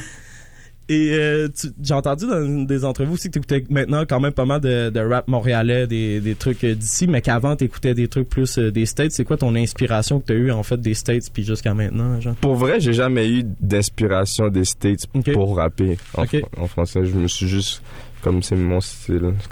[0.91, 1.47] Et euh,
[1.81, 4.91] j'ai entendu dans des entrevues aussi que tu écoutais maintenant quand même pas mal de,
[4.91, 8.59] de rap montréalais, des, des trucs euh, d'ici, mais qu'avant tu écoutais des trucs plus
[8.59, 9.13] euh, des States.
[9.13, 12.21] C'est quoi ton inspiration que tu as eu en fait des States puis jusqu'à maintenant,
[12.21, 12.35] genre?
[12.35, 16.25] Pour vrai, j'ai jamais eu d'inspiration des States pour rapper en,
[16.61, 17.05] en français.
[17.05, 17.83] Je me suis juste,
[18.21, 19.49] comme c'est mon style, c'est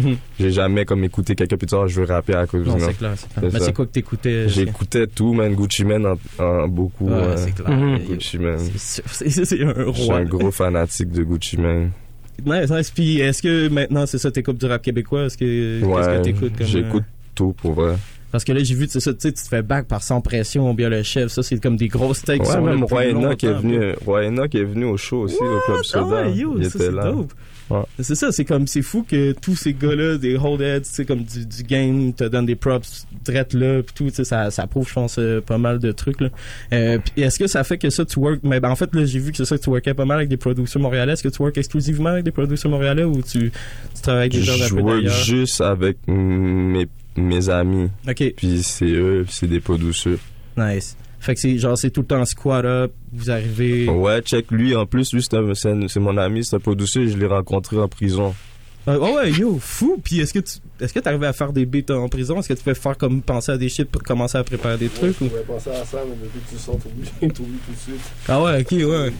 [0.40, 3.12] j'ai jamais comme écouté quelqu'un puis dire, je veux rapper à cause de c'est clair,
[3.16, 3.50] c'est clair.
[3.50, 4.48] C'est Mais c'est quoi que t'écoutais?
[4.48, 5.54] J'écoutais tout, man.
[5.54, 7.06] Gucci Mane en, en beaucoup.
[7.06, 7.70] Ouais, euh, c'est clair.
[7.70, 7.98] Mhm.
[8.08, 8.58] Gucci Mane.
[8.76, 10.16] C'est, un Je suis roi.
[10.18, 11.90] un gros fanatique de Gucci Mane.
[12.44, 12.90] Nice, nice.
[12.90, 15.24] Puis est-ce que maintenant c'est ça t'écoutes du rap québécois?
[15.24, 17.04] Est-ce que qu'est-ce que Ouais, t'écoutes comme j'écoute
[17.34, 17.92] tout pour vrai.
[17.92, 17.96] euh,
[18.32, 20.72] Parce que là, j'ai vu, tu sais, ça, tu te fais back par sans pression,
[20.74, 21.28] bien le chef.
[21.28, 22.42] Ça, c'est comme des grosses takes.
[22.46, 25.78] Ouais, même Roy Enoch est venu, Roy Enoch est venu au show aussi, au Club
[25.78, 26.06] Ah Soda.
[26.26, 27.10] ouais, yo, Il ça, était là.
[27.12, 27.32] dope.
[27.68, 27.82] Ouais.
[27.98, 31.04] C'est ça, c'est comme, c'est fou que tous ces gars-là, des hold heads, tu sais,
[31.04, 34.50] comme du, du game, te donnent des props drettes là, pis tout, tu sais, ça,
[34.50, 36.28] ça prouve, je pense, euh, pas mal de trucs, là.
[36.72, 39.18] Euh, est-ce que ça fait que ça, tu work, mais ben, en fait, là, j'ai
[39.18, 41.14] vu que c'est ça que tu workais pas mal avec des producteurs montréalais.
[41.14, 43.50] Est-ce que tu work exclusivement avec des producteurs montréalais ou tu,
[43.94, 47.90] tu travailles avec des gens Je work juste avec mes, mes amis.
[48.08, 48.32] Ok.
[48.36, 50.18] Puis c'est eux, c'est des producteurs.
[50.56, 50.96] Nice.
[51.20, 53.88] Fait que c'est, genre, c'est tout le temps squat up, vous arrivez.
[53.88, 54.76] Ouais, check lui.
[54.76, 57.06] En plus, lui, c'est un- c'est un- c'est mon ami, c'est un producteur.
[57.06, 58.34] Je l'ai rencontré en prison.
[58.88, 60.00] Euh, oh ouais, yo, fou.
[60.04, 62.38] Puis est-ce que tu est-ce que t'arrivais à faire des beats en prison?
[62.38, 64.88] Est-ce que tu peux faire comme penser à des shit pour commencer à préparer des
[64.88, 65.20] trucs?
[65.20, 65.28] ou...
[65.44, 68.00] penser à ça, mais depuis que tu sors, t'oublies tout de suite.
[68.28, 69.12] Ah ouais, ok, ouais.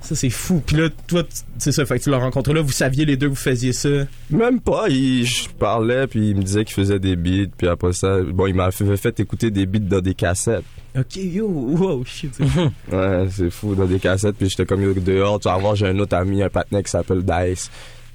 [0.00, 0.62] Ça, c'est fou.
[0.64, 3.16] Puis là, toi, tu- c'est ça, fait que tu l'as rencontré là, vous saviez les
[3.16, 3.88] deux que vous faisiez ça?
[4.30, 7.92] Même pas, il, je parlais, puis il me disait qu'il faisait des beats, puis après
[7.92, 10.64] ça, bon, il m'a fait, fait écouter des beats dans des cassettes.
[10.98, 12.30] Ok, yo, wow, shit.
[12.36, 12.70] c'est fou.
[12.90, 15.86] Ouais, c'est fou, dans des cassettes, puis j'étais comme yo, dehors, tu vas voir, j'ai
[15.88, 17.70] un autre ami, un patinet qui s'appelle Dice.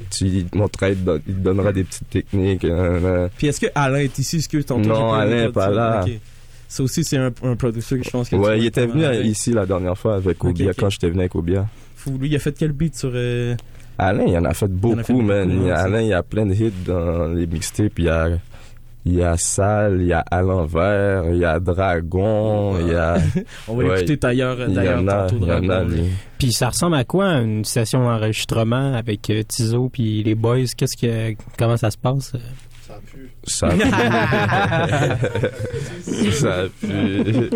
[0.10, 0.94] Tu il te montrerais,
[1.28, 2.66] il te donnera des petites techniques.
[2.66, 3.28] euh, euh.
[3.38, 4.38] Puis est-ce que Alain est ici?
[4.38, 6.04] Est-ce que Non, Alain eu le est pas là.
[6.74, 9.26] Ça aussi, c'est un, un producteur que je pense que Ouais, il était venu avec.
[9.26, 10.76] ici la dernière fois avec Obia, ok.
[10.80, 11.68] quand j'étais venu avec Obia.
[11.96, 12.18] Fou.
[12.18, 13.12] Lui, il a fait quel beat sur.
[13.14, 13.56] euh,
[14.00, 15.52] Alain, il en a fait beaucoup, en a fait beaucoup, man.
[15.52, 18.00] A- ouais, Alain, il y a plein de hits dans les mixtapes.
[18.00, 18.30] Il y a,
[19.06, 22.96] il y a Sale, il y a À l'envers, il y a Dragon, il y
[22.96, 23.18] a...
[23.68, 26.04] On va l'écouter d'ailleurs- Il y d'ailleurs en a, tantôt, il y en a, Dragon.
[26.40, 30.66] Puis ça ressemble à quoi une session d'enregistrement avec euh, Tizo puis les boys?
[30.76, 32.34] Qu'est-ce que comment ça se passe?
[33.46, 33.80] Ça pue.
[36.32, 37.50] Ça pue.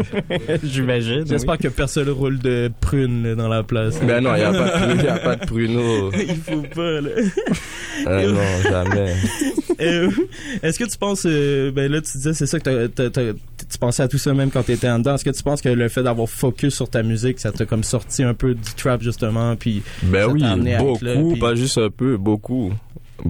[0.63, 1.26] J'imagine.
[1.28, 4.00] J'espère que personne roule de prune là, dans la place.
[4.02, 6.12] Ben non, il y a pas de pruneau, il y a pas de pruneau.
[6.13, 7.10] il faut pas, là.
[8.06, 9.15] Ah non, jamais.
[9.80, 10.10] Euh,
[10.63, 13.34] Est-ce que tu penses, euh, ben là tu disais c'est ça que t'as- t'as- t'as-
[13.34, 15.13] tu pensais à tout ça même quand t'étais en dedans.
[15.15, 17.84] Est-ce que tu penses que le fait d'avoir focus sur ta musique, ça t'a comme
[17.84, 20.43] sorti un peu du trap justement, puis Ben ça oui,
[20.80, 22.73] beaucoup, là, puis- pas juste un peu, beaucoup.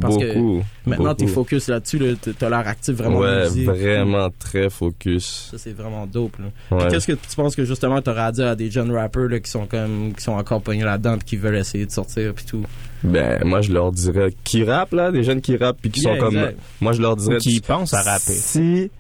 [0.01, 0.63] Parce que beaucoup.
[0.85, 1.15] maintenant beaucoup.
[1.15, 3.65] t'es focus là-dessus, là, t- t'as l'air actif vraiment en Ouais, musique.
[3.67, 5.47] vraiment très focus.
[5.51, 6.37] Ça c'est vraiment dope.
[6.39, 6.77] Ouais.
[6.79, 9.39] Puis Qu'est-ce que tu penses que justement t'aurais à dire à des jeunes rappers là,
[9.39, 12.45] qui sont comme qui sont encore pognés là-dedans, puis qui veulent essayer de sortir puis
[12.45, 12.63] tout?
[13.03, 16.15] Ben, moi, je leur dirais qui rappent, là, des jeunes qui rappent puis qui Yeah,
[16.15, 16.35] sont comme.
[16.37, 16.59] exact.
[16.81, 17.37] Moi, je leur dirais.
[17.37, 18.33] Qui tu- pensent à rapper.
[18.33, 18.91] Si.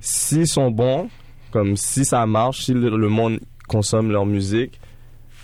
[0.00, 1.08] S'ils sont bons,
[1.52, 4.78] comme si ça marche, si le, le monde consomme leur musique,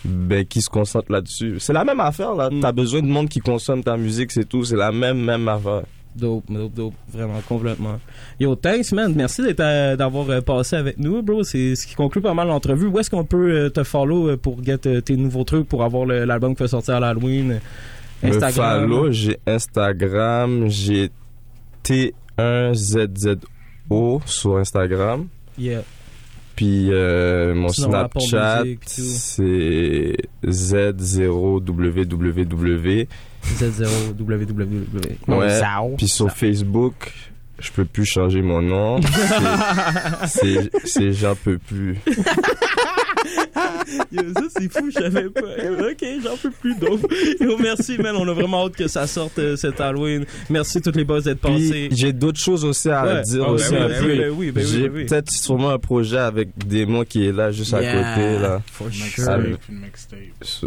[0.09, 1.57] ben, qui se concentrent là-dessus.
[1.59, 2.51] C'est la même affaire, là.
[2.51, 2.61] Mm.
[2.61, 4.65] T'as besoin de monde qui consomme ta musique, c'est tout.
[4.65, 5.83] C'est la même, même affaire.
[6.17, 8.01] Dope, dope, dope, vraiment complètement.
[8.41, 11.45] Yo, thanks man, merci euh, d'avoir euh, passé avec nous, bro.
[11.45, 12.87] C'est ce qui conclut pas mal l'entrevue.
[12.87, 16.57] Où est-ce qu'on peut euh, te follow pour get tes nouveaux trucs, pour avoir l'album
[16.57, 17.61] qui va sortir à l'Halloween?
[18.23, 18.81] Me Instagram.
[18.81, 21.11] follow, j'ai Instagram, j'ai
[21.85, 23.39] T1ZZO
[24.27, 25.29] sur Instagram.
[25.57, 25.83] Yeah.
[26.59, 33.07] Puis euh, mon Sinon, Snapchat, c'est Z0WWW.
[33.47, 34.85] Z0www.
[35.29, 35.61] Ouais.
[35.97, 37.15] Puis sur Facebook,
[37.61, 39.01] je peux plus changer mon nom.
[40.27, 41.97] C'est- j'en peux plus.
[44.13, 45.41] Yo, ça c'est fou, je savais pas.
[45.41, 47.01] Ok, j'en peux plus donc.
[47.41, 50.25] Yo, merci man, on a vraiment hâte que ça sorte euh, cet Halloween.
[50.51, 51.89] Merci toutes les boss d'être passés.
[51.91, 53.23] J'ai d'autres choses aussi à Ouais.
[53.23, 55.07] dire aussi ben ben oui, ben oui, j'ai ben oui.
[55.07, 58.61] peut-être sûrement un projet avec Démon qui est là juste à côté là.
[58.73, 59.59] for sure.
[60.43, 60.67] Su-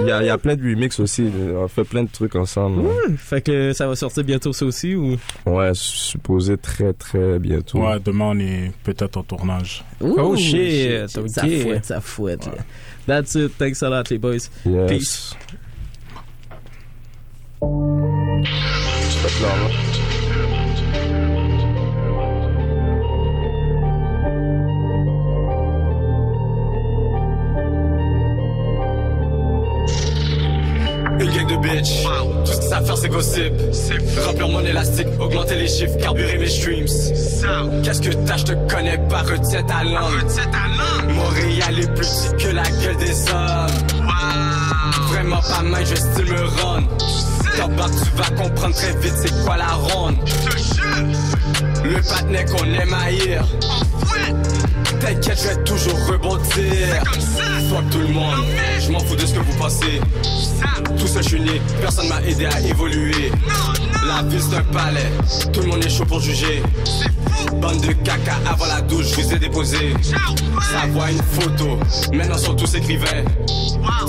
[0.00, 1.24] Il y, a, il y a plein de remix aussi.
[1.56, 2.80] On fait plein de trucs ensemble.
[2.82, 5.16] Ouais, Fait que ça va sortir bientôt ça aussi ou?
[5.46, 5.70] Ouais,
[6.10, 7.80] supposé très très bientôt.
[7.86, 9.84] Ouais, demain on est peut-être en tournage.
[10.00, 11.28] Ouh, shit, Ça ok.
[11.62, 12.46] fouette, ça fouette.
[12.46, 12.52] là.
[13.06, 13.56] That's it.
[13.58, 14.48] Thanks a lot, les boys.
[14.66, 14.88] Yes.
[14.88, 15.34] Peace.
[31.72, 32.02] Bitch,
[32.44, 33.52] tout ce qu'ils savent faire c'est gossip
[34.26, 36.86] Remplir mon élastique, augmenter les chiffres, carburer mes streams.
[37.82, 42.54] Qu'est-ce que t'as, je te connais pas, retiens ta langue Montréal est plus petit que
[42.54, 43.66] la gueule des hommes.
[45.08, 46.82] Vraiment pas mal, je run
[47.56, 50.16] T'embarques, tu vas comprendre très vite c'est quoi la ronde.
[51.84, 53.44] Le patinet qu'on aime haïr.
[55.00, 57.02] T'inquiète, je vais toujours rebondir
[57.70, 58.34] Tout le monde,
[58.80, 60.00] je m'en fous de ce que vous pensez
[60.98, 63.30] Tout seul je suis né, personne m'a aidé à évoluer
[64.08, 65.08] La vie c'est un palais,
[65.52, 66.64] tout le monde est chaud pour juger
[67.60, 69.94] Bande de caca avant la douche, je vous ai déposé.
[70.60, 71.78] Ça voit une photo,
[72.12, 73.24] maintenant sont tous écrivains.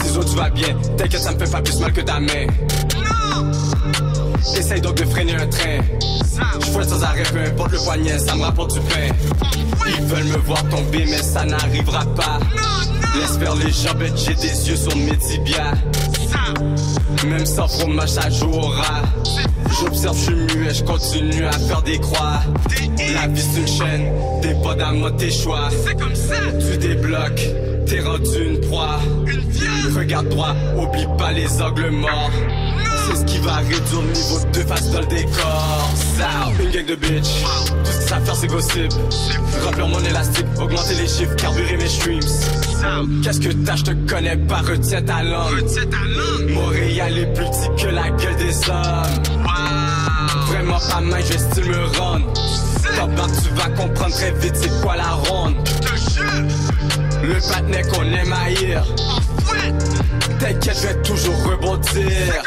[0.01, 2.47] Ciseaux, tu vas bien, t'inquiète, ça me fait pas plus mal que ta main.
[4.57, 5.79] Essaye donc de freiner un train.
[6.59, 9.13] Je fouette sans arrêt, peu importe le poignet, ça me rapporte du pain.
[9.87, 12.39] Ils veulent me voir tomber, mais ça n'arrivera pas.
[13.15, 15.73] Laisse faire les jambettes, j'ai des yeux sur mes tibias.
[17.25, 19.03] Même sans fromage, ça joue au rat.
[19.79, 22.41] J'observe, je suis muet, je continue à faire des croix.
[23.13, 25.69] La vie c'est une chaîne, t'es pas moi tes choix.
[25.85, 26.35] C'est comme ça.
[26.59, 27.47] Tu débloques,
[27.85, 28.99] t'es rendu une proie.
[29.95, 32.31] Regarde droit, oublie pas les angles morts.
[33.11, 35.91] C'est ce qui va réduire le niveau de face dans le décor.
[36.17, 37.43] Ça, une gang de bitch.
[37.83, 38.93] Tout ce qu'ils savent faire, c'est gossip.
[39.65, 42.21] Remplir mon élastique, augmenter les chiffres, carburer mes streams.
[43.23, 45.63] Qu'est-ce que t'as, je te connais pas, retiens ta langue.
[46.49, 49.23] Montréal est plus petit que la gueule des hommes.
[50.47, 52.33] Vraiment pas mal, je style me rendre.
[52.95, 55.55] Down, tu vas comprendre très vite c'est quoi la ronde.
[57.23, 58.83] Le patinet qu'on aime haïr.
[60.39, 62.43] T'inquiète, je vais toujours rebondir.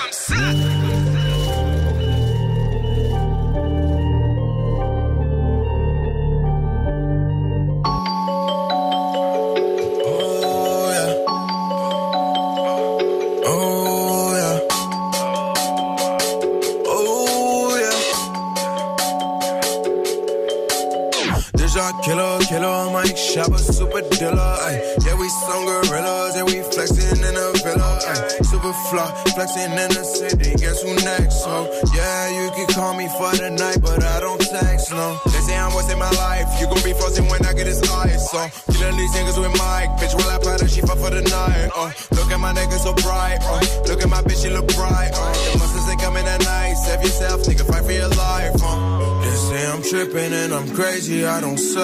[28.95, 30.55] Fly, flexing in the city.
[30.55, 31.43] Guess who next?
[31.43, 35.19] So yeah, you can call me for the night, but I don't text no.
[35.27, 36.47] They say I'm wasting my life.
[36.61, 38.31] You gon' be frozen when I get this ice.
[38.31, 38.39] So
[38.73, 40.15] killing these niggas with Mike, bitch.
[40.15, 41.71] While I powder, she fuck for the night.
[41.75, 43.39] Uh, look at my niggas so bright.
[43.43, 45.11] Uh, look at my bitch, she look bright.
[45.13, 46.75] Uh, the muscles they coming at night.
[46.75, 48.55] Save yourself, nigga, fight for your life.
[48.63, 51.27] Uh, they say I'm tripping and I'm crazy.
[51.27, 51.83] I don't say.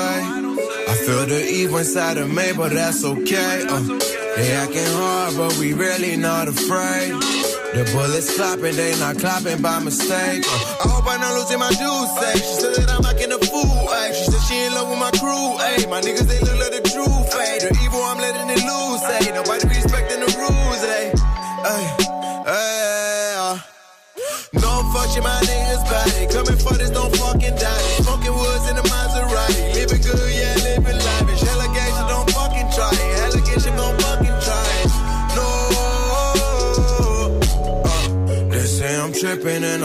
[0.90, 3.66] I feel the evil inside of me, but that's okay.
[3.68, 7.12] Uh, they acting hard, but we really not afraid.
[7.76, 10.42] The bullets clapping, they not clapping by mistake.
[10.46, 12.10] Uh, I hope I'm not losing my juice.
[12.40, 14.12] She said that I'm acting a fool, ay.
[14.12, 15.86] She said she in love with my crew, ay.
[15.88, 16.69] My niggas, they look like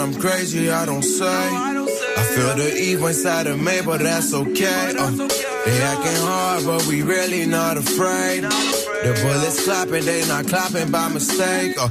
[0.06, 1.26] I'm crazy, I don't say.
[1.26, 4.94] I feel the evil inside of me, but that's okay.
[4.96, 5.10] Uh,
[5.65, 8.44] they acting hard, but we really not afraid.
[8.44, 11.76] The bullets clapping, they not clapping by mistake.
[11.82, 11.89] Uh,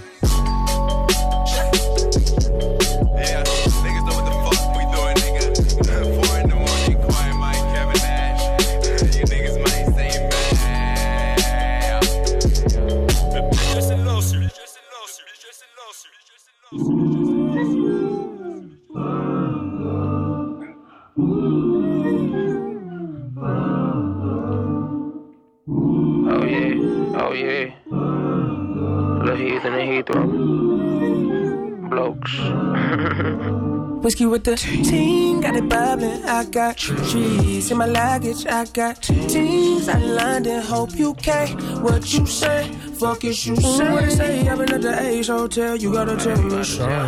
[34.05, 36.23] Whiskey with the team, got it bubbling.
[36.27, 38.47] I got trees in my luggage.
[38.47, 41.49] I got teams out in London, hope UK.
[41.83, 42.71] What you say?
[43.01, 43.91] Fuck is you say?
[43.91, 44.47] What say?
[44.47, 45.77] I've been at the Ace Hotel.
[45.77, 46.63] You gotta tell me.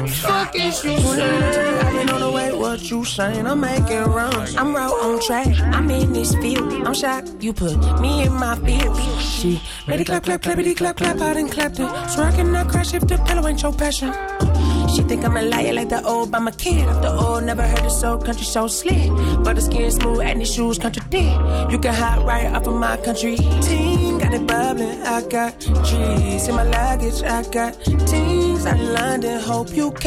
[0.06, 1.38] Fuck is you say?
[1.80, 2.52] I've been on the way.
[2.52, 3.46] What you saying?
[3.46, 4.56] I'm making runs.
[4.56, 5.48] I'm right on track.
[5.48, 6.72] I'm in this field.
[6.72, 7.30] I'm shocked.
[7.40, 8.98] You put me in my field.
[9.20, 11.20] She ready clap clap clappity clap clap.
[11.20, 11.90] I done clapped it.
[12.08, 14.14] So I cannot crash if the pillow ain't your passion.
[14.94, 16.88] She think I'm a liar like the old by my kid.
[16.88, 19.08] After the old, never heard it so country so slick.
[19.44, 21.70] But the skin smooth and these shoes contradict.
[21.70, 23.36] You can hide right off of my country.
[23.36, 25.02] Team got it bubbling.
[25.02, 27.22] I got G's in my luggage.
[27.22, 30.04] I got teams out in London, hope UK.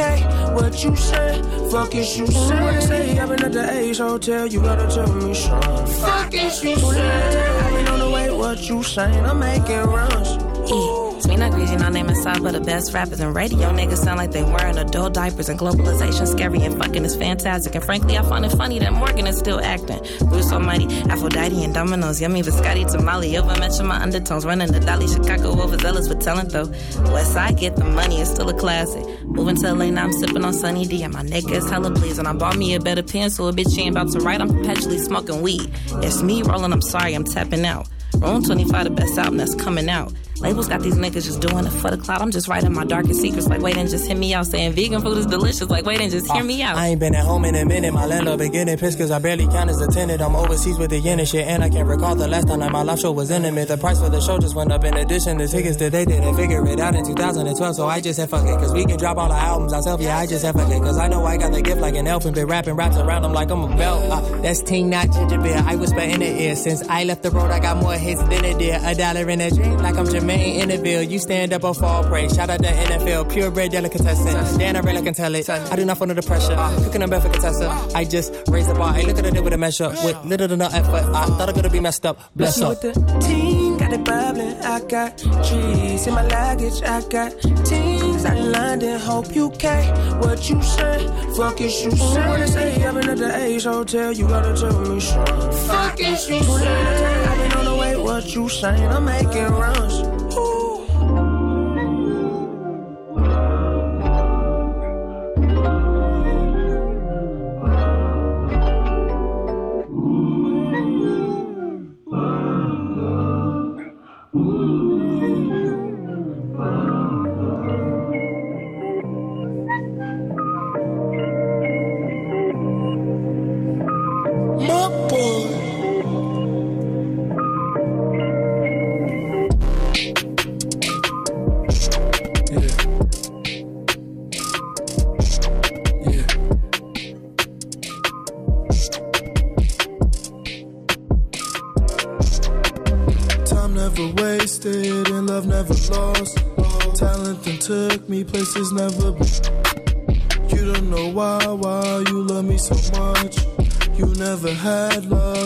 [0.56, 1.42] What you say?
[1.72, 2.80] Fuck is you say?
[2.82, 3.20] Say?
[3.20, 4.48] I've been at the Ace Hotel.
[4.48, 5.88] You gotta tell me something.
[6.02, 7.60] Fuck is you say?
[7.60, 8.32] I've been on the way.
[8.32, 9.26] What you saying?
[9.26, 10.72] I'm making runs.
[10.72, 10.99] E.
[11.20, 14.20] It's me not greasy, no name inside, but the best rappers and radio niggas sound
[14.20, 17.76] like they wearing adult diapers and globalization scary and fucking is fantastic.
[17.76, 20.00] And frankly, I find it funny that Morgan is still acting.
[20.30, 25.10] Bruce Almighty, Aphrodite and Dominoes, yummy biscotti, tamale, over mention my undertones, running the Dolly
[25.10, 26.68] Chicago overzealous with talent though.
[27.12, 29.04] West I get the money, it's still a classic.
[29.24, 32.20] Moving to LA now, I'm sipping on Sunny D, and my nigga is hella pleased.
[32.20, 35.00] And I bought me a better pencil, a bitch ain't about to write, I'm perpetually
[35.00, 35.70] smoking weed.
[35.96, 37.90] It's me rolling, I'm sorry, I'm tapping out.
[38.20, 40.14] Room 25, the best album that's coming out.
[40.42, 42.22] Labels got these niggas just doing it for the cloud.
[42.22, 43.48] I'm just writing my darkest secrets.
[43.48, 44.48] Like, wait and just hear me out.
[44.48, 45.70] Saying vegan food is delicious.
[45.70, 46.78] Like, wait and just hear me out.
[46.78, 47.94] I ain't been at home in a minute.
[47.94, 50.22] My landlord been getting pissed cause I barely count as a tenant.
[50.22, 51.46] I'm overseas with the yen and shit.
[51.46, 53.68] And I can't recall the last time that my live show was intimate.
[53.68, 55.38] The price for the show just went up in addition.
[55.38, 57.76] The tickets that they didn't figure it out in 2012.
[57.76, 58.58] So I just said fuck it.
[58.60, 60.02] Cause we can drop all the albums ourselves.
[60.04, 60.80] Yeah, I just said fuck it.
[60.82, 63.24] Cause I know I got the gift like an elf and been rapping raps around
[63.24, 64.04] them like I'm a belt.
[64.10, 65.62] Uh, that's Ting, not ginger beer.
[65.66, 66.56] I whisper in the ear.
[66.56, 68.80] Since I left the road, I got more hits than a deer.
[68.84, 71.02] A dollar in a dream like I'm Jermaine in the bill.
[71.04, 72.28] You stand up or fall prey.
[72.30, 73.32] Shout out the NFL.
[73.32, 74.60] Purebred delicatessen.
[74.60, 75.50] Dan, I really can tell it.
[75.50, 76.56] I do not fall under pressure.
[76.84, 77.70] Cooking up for Contessa.
[77.96, 78.94] I just raise the bar.
[78.94, 79.90] I look at it with a measure.
[79.90, 81.04] With little to no effort.
[81.14, 82.20] I thought I could be messed up.
[82.36, 82.70] Bless up.
[82.70, 84.60] with the team, got it bubbling.
[84.62, 86.82] I got trees in my luggage.
[86.84, 87.32] I got
[87.66, 89.00] teams out in London.
[89.00, 91.08] Hope you care what you say.
[91.36, 92.28] Fuck is you say.
[92.28, 92.86] What they say?
[92.86, 94.12] I've been at the Ace Hotel.
[94.12, 95.52] You gotta tell me something.
[95.68, 96.68] Fuck is you say.
[96.68, 97.96] I've been on the way.
[97.96, 98.88] What you saying?
[98.88, 100.19] I'm making runs.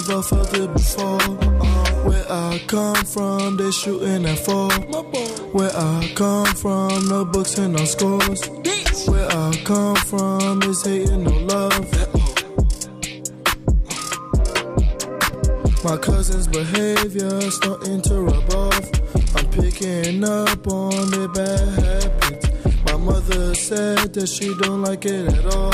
[0.10, 1.20] Or felt it before.
[1.22, 4.72] Uh, where I come from, they shooting at four.
[5.54, 8.48] Where I come from, no books and no scores.
[9.08, 12.14] Where I come from is hating no love.
[15.84, 18.90] My cousin's behavior starting to rub off.
[19.36, 22.84] I'm picking up on their bad habits.
[22.86, 25.72] My mother said that she don't like it at all.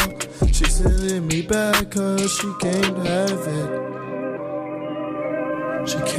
[0.52, 3.99] She's sending me back cause she can't have it.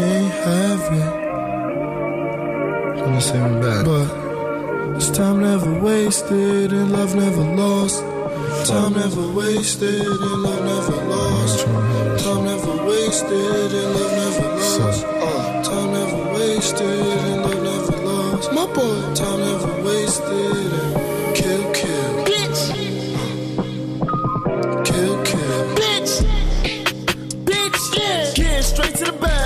[0.01, 1.13] She can't have it.
[3.01, 3.85] Gonna send me back.
[3.85, 4.09] But
[4.95, 8.01] this time never wasted and love never lost.
[8.67, 11.67] Time never wasted and love never lost.
[12.25, 15.05] Time never wasted and love never lost.
[15.05, 18.53] Uh, time never wasted and love never lost.
[18.55, 22.25] My boy, time never wasted and kill, kill.
[22.25, 22.61] Bitch.
[24.87, 25.63] Kill, kill.
[25.79, 26.13] Bitch.
[27.45, 27.83] Bitch.
[27.99, 28.33] Yeah.
[28.35, 29.40] Getting straight to the back.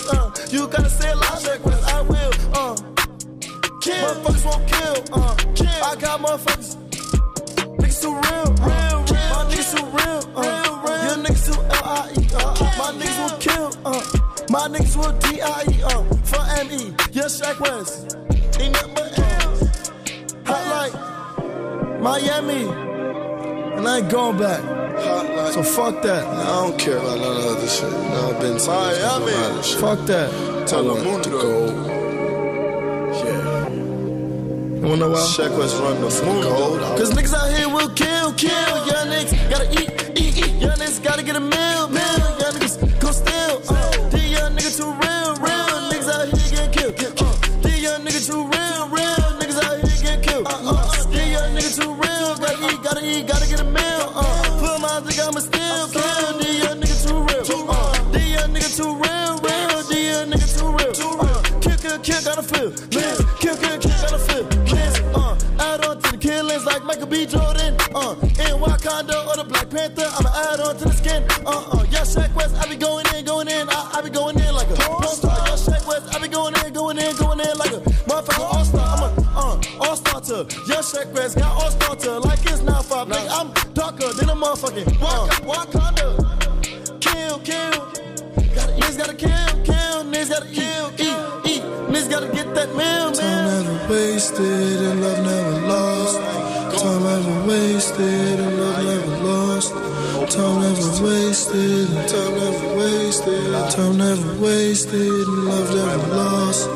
[0.00, 1.84] Here, Uh, you gotta say it loud, Shaq West.
[1.94, 2.32] I will.
[2.54, 2.74] Uh,
[3.80, 3.94] kill.
[3.96, 4.96] Motherfuckers won't kill.
[5.12, 5.84] Uh, kill.
[5.84, 6.76] I got motherfuckers.
[7.78, 8.46] Niggas too real.
[8.66, 9.28] Real, real.
[9.32, 10.20] My niggas too real.
[10.36, 11.04] Uh, real, real.
[11.06, 12.28] Your niggas too L-I-E.
[12.34, 12.44] Uh,
[12.78, 13.68] my niggas will kill.
[13.84, 14.02] Uh,
[14.50, 15.82] my niggas will D-I-E.
[15.82, 16.94] Uh, for M-E.
[17.12, 18.16] Yeah, Shaq West.
[18.60, 19.90] Ain't nothing but L's.
[20.46, 22.64] Hot like Miami.
[23.76, 24.75] And I ain't going back.
[25.52, 26.26] So fuck that.
[26.26, 27.90] I don't care about none of the other shit.
[27.90, 29.32] No, I've been to Miami.
[29.80, 30.30] Fuck that.
[30.68, 31.32] Telemundo.
[33.24, 33.68] Yeah.
[34.76, 35.18] You wanna know why?
[35.20, 36.80] Shaq West run the full gold.
[36.98, 38.86] Cause niggas out here will kill, kill.
[38.86, 39.90] Young niggas gotta eat,
[40.20, 40.54] eat, eat.
[40.60, 42.18] Young niggas gotta get a meal, meal.
[42.40, 43.62] Young niggas go steal.
[43.68, 45.66] Uh, these young niggas too real, real.
[45.90, 47.22] Niggas out here getting killed.
[47.22, 47.32] Uh,
[47.62, 49.24] these young niggas too real, real.
[49.40, 50.46] Niggas out here getting killed.
[50.46, 52.36] Uh, uh, these young niggas too real.
[52.36, 54.12] Gotta eat, gotta eat, gotta get a meal.
[54.14, 54.35] Uh,
[55.16, 56.38] dick, I'ma still kill.
[56.38, 57.70] These young niggas too real.
[57.70, 59.82] Uh, these young niggas too real, real.
[59.88, 60.94] These young niggas too real.
[61.20, 62.70] Uh, kill, kill, kill, gotta feel.
[62.92, 63.18] Live.
[63.40, 64.44] Kill, kill, kill, gotta feel.
[64.44, 65.16] Live.
[65.16, 67.26] Uh, add on to the killings like Michael B.
[67.26, 67.74] Jordan.
[67.94, 71.24] Uh, in Wakanda or the Black Panther, I'ma add on to the skin.
[71.46, 73.68] Uh, uh, yeah, Shaq West, I be going in, going in.
[73.70, 75.36] I, I be going in like a porn star.
[75.46, 78.64] Yeah, Shaq West, I be going in, going in, going in like a motherfucking all
[78.64, 78.86] star.
[78.86, 80.46] I'm a uh, all star to.
[80.68, 82.15] Yeah, Shaq West got all star to
[84.46, 86.08] darker than a motherfucking uh, Wakanda.
[87.00, 87.80] Kill, kill.
[88.78, 90.04] Niggas gotta kill, kill.
[90.04, 91.62] Niggas gotta eat, eat.
[91.90, 96.16] Niggas gotta get that meal, Time never wasted and love never lost.
[96.80, 99.72] Time never wasted and love never lost.
[100.30, 103.70] Time never wasted and time never wasted.
[103.74, 106.70] Time never wasted and love never lost.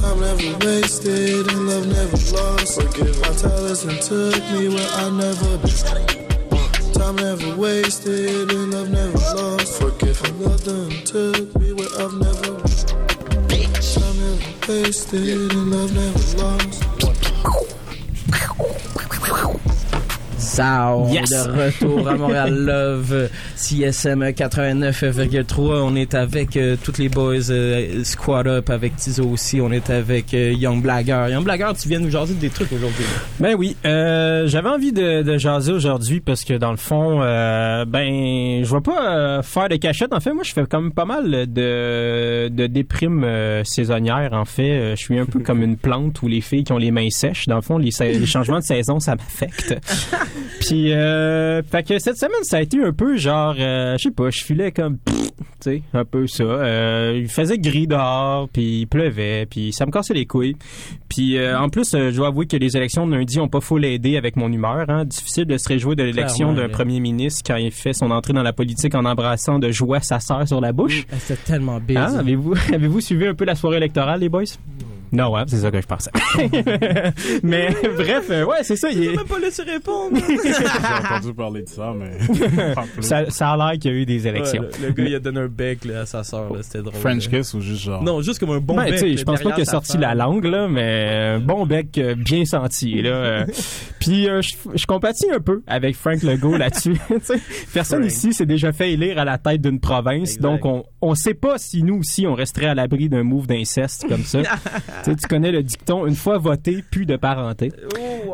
[0.00, 2.78] Time never wasted and love never lost.
[3.20, 6.29] My talents took me where I never been.
[7.10, 9.82] Time never wasted and love never lost.
[9.82, 10.46] Forgive me.
[10.46, 12.52] Love done took me where I've never
[13.48, 13.72] been.
[13.72, 17.79] Time never wasted and love never lost.
[20.50, 21.30] Zao, Yes.
[21.30, 21.36] de
[21.66, 25.82] retour à Montréal Love, CSM 89,3.
[25.82, 29.60] On est avec euh, toutes les boys euh, Squad Up, avec Tizo aussi.
[29.60, 31.26] On est avec euh, Young Blagger.
[31.30, 33.04] Young Blagger, tu viens nous jaser des trucs aujourd'hui.
[33.38, 37.84] Ben oui, euh, j'avais envie de, de jaser aujourd'hui parce que dans le fond, euh,
[37.84, 40.12] ben, je vais pas faire de cachette.
[40.12, 43.24] En fait, moi, je fais comme pas mal de, de déprimes
[43.64, 44.30] saisonnières.
[44.32, 46.90] En fait, je suis un peu comme une plante où les filles qui ont les
[46.90, 47.46] mains sèches.
[47.46, 47.90] Dans le fond, les
[48.26, 49.74] changements de saison, ça m'affecte.
[50.60, 54.10] Puis, euh, fait que cette semaine, ça a été un peu genre, euh, je sais
[54.10, 55.14] pas, je filais comme, tu
[55.60, 56.44] sais, un peu ça.
[56.44, 60.56] Euh, il faisait gris dehors, puis il pleuvait, puis ça me cassait les couilles.
[61.08, 63.84] Puis euh, en plus, je dois avouer que les élections de lundi ont pas full
[63.84, 64.84] aidé avec mon humeur.
[64.88, 65.04] Hein.
[65.04, 68.42] Difficile de se réjouir de l'élection d'un premier ministre quand il fait son entrée dans
[68.42, 71.06] la politique en embrassant de joie sa sœur sur la bouche.
[71.12, 71.80] Ah, C'était tellement.
[71.96, 72.14] Hein?
[72.18, 74.44] Avez-vous avez-vous suivi un peu la soirée électorale, les boys?
[75.12, 76.10] Non, ouais, c'est ça que je pensais.
[77.42, 78.90] mais bref, euh, ouais, c'est ça.
[78.90, 79.28] Il est...
[79.28, 80.16] pas laissé répondre.
[80.28, 80.50] J'ai
[81.14, 82.12] entendu parler de ça, mais
[83.00, 84.62] ça, ça a l'air qu'il y a eu des élections.
[84.62, 86.52] Ouais, le, le gars, il a donné un bec là, à sa sœur.
[86.52, 86.94] là, C'était drôle.
[87.00, 87.38] French là.
[87.38, 88.02] kiss ou juste genre.
[88.02, 89.18] Non, juste comme un bon Ben, bec.
[89.18, 90.00] je pense pas qu'il a sorti femme.
[90.02, 93.10] la langue, là, mais un bon bec euh, bien senti, là.
[93.10, 93.46] euh.
[93.98, 96.96] Puis euh, je, je compatis un peu avec Frank Legault là-dessus.
[97.72, 98.12] Personne Frank.
[98.12, 100.42] ici s'est déjà fait élire à la tête d'une province, Exact.
[100.42, 104.06] donc on on sait pas si nous aussi on resterait à l'abri d'un move d'inceste
[104.08, 104.40] comme ça.
[105.02, 107.72] Tu, sais, tu connais le dicton une fois voté, plus de parenté.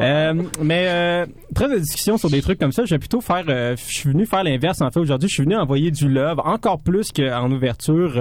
[0.01, 3.45] Euh, mais euh, très de discussion sur des trucs comme ça, je vais plutôt faire.
[3.49, 5.29] euh, je suis venu faire l'inverse en fait aujourd'hui.
[5.29, 8.21] Je suis venu envoyer du love encore plus qu'en ouverture.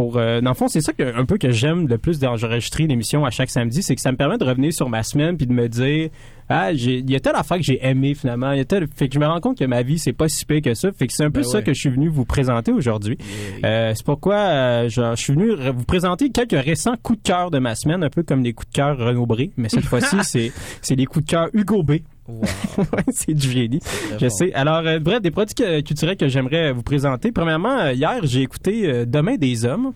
[0.00, 2.86] Euh, pour dans le fond, c'est ça que, un peu que j'aime le plus d'enregistrer
[2.86, 5.46] l'émission à chaque samedi, c'est que ça me permet de revenir sur ma semaine puis
[5.46, 6.10] de me dire
[6.48, 8.86] ah j'ai il y a telle affaire que j'ai aimé finalement, il y a telle
[8.94, 10.90] fait que je me rends compte que ma vie c'est pas si pire que ça,
[10.92, 11.64] fait que c'est un peu Ben ça ouais.
[11.64, 13.18] que je suis venu vous présenter aujourd'hui.
[13.64, 17.50] Euh, c'est pourquoi euh, je, je suis venu vous présenter quelques récents coups de cœur
[17.50, 20.16] de ma semaine, un peu comme les coups de cœur Renaud Bré, mais cette fois-ci
[20.22, 21.98] c'est c'est les coups de cœur Hugo B.
[23.10, 23.80] C'est du génie.
[24.18, 24.30] Je bon.
[24.30, 24.52] sais.
[24.54, 27.32] Alors, euh, bref, des produits que- culturels que j'aimerais vous présenter.
[27.32, 29.92] Premièrement, euh, hier, j'ai écouté euh, Demain des hommes.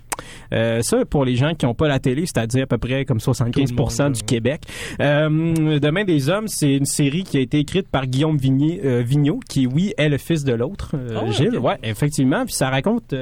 [0.53, 3.20] Euh, ça, pour les gens qui n'ont pas la télé, c'est-à-dire à peu près comme
[3.20, 4.62] 75 Tout le monde, du Québec.
[4.99, 9.66] Demain des hommes, c'est une série qui a été écrite par Guillaume Vigné, Vigneault, qui,
[9.66, 11.57] oui, est le fils de l'autre, Ah, Gilles.
[11.57, 11.64] ok.
[11.64, 12.45] Ouais, effectivement.
[12.45, 13.14] Puis ça raconte...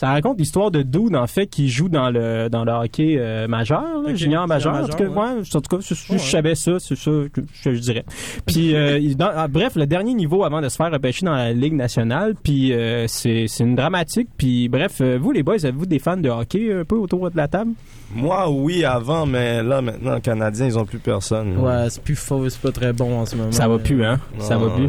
[0.00, 3.46] ça raconte l'histoire de Dude, en fait, qui joue dans le dans le hockey euh,
[3.46, 4.74] majeur, là, junior majeur.
[4.74, 5.10] En tout cas, ouais.
[5.10, 8.06] ouais, en tout cas, je, savais ça, c'est ça que je, je dirais.
[8.46, 11.52] Puis, euh, dans- ah, bref, le dernier niveau avant de se faire repêcher dans la
[11.52, 14.28] Ligue nationale, puis euh, c'est c'est une dramatique.
[14.38, 17.36] Puis, bref, euh, vous, les boys, êtes-vous des fans de hockey un peu autour de
[17.36, 17.72] la table?
[18.14, 21.58] Moi, oui, avant, mais là, maintenant, les Canadiens, ils ont plus personne.
[21.58, 23.52] Ouais, c'est plus faux, c'est pas très bon en ce moment.
[23.52, 24.18] Ça va plus, hein?
[24.38, 24.88] Ça va plus?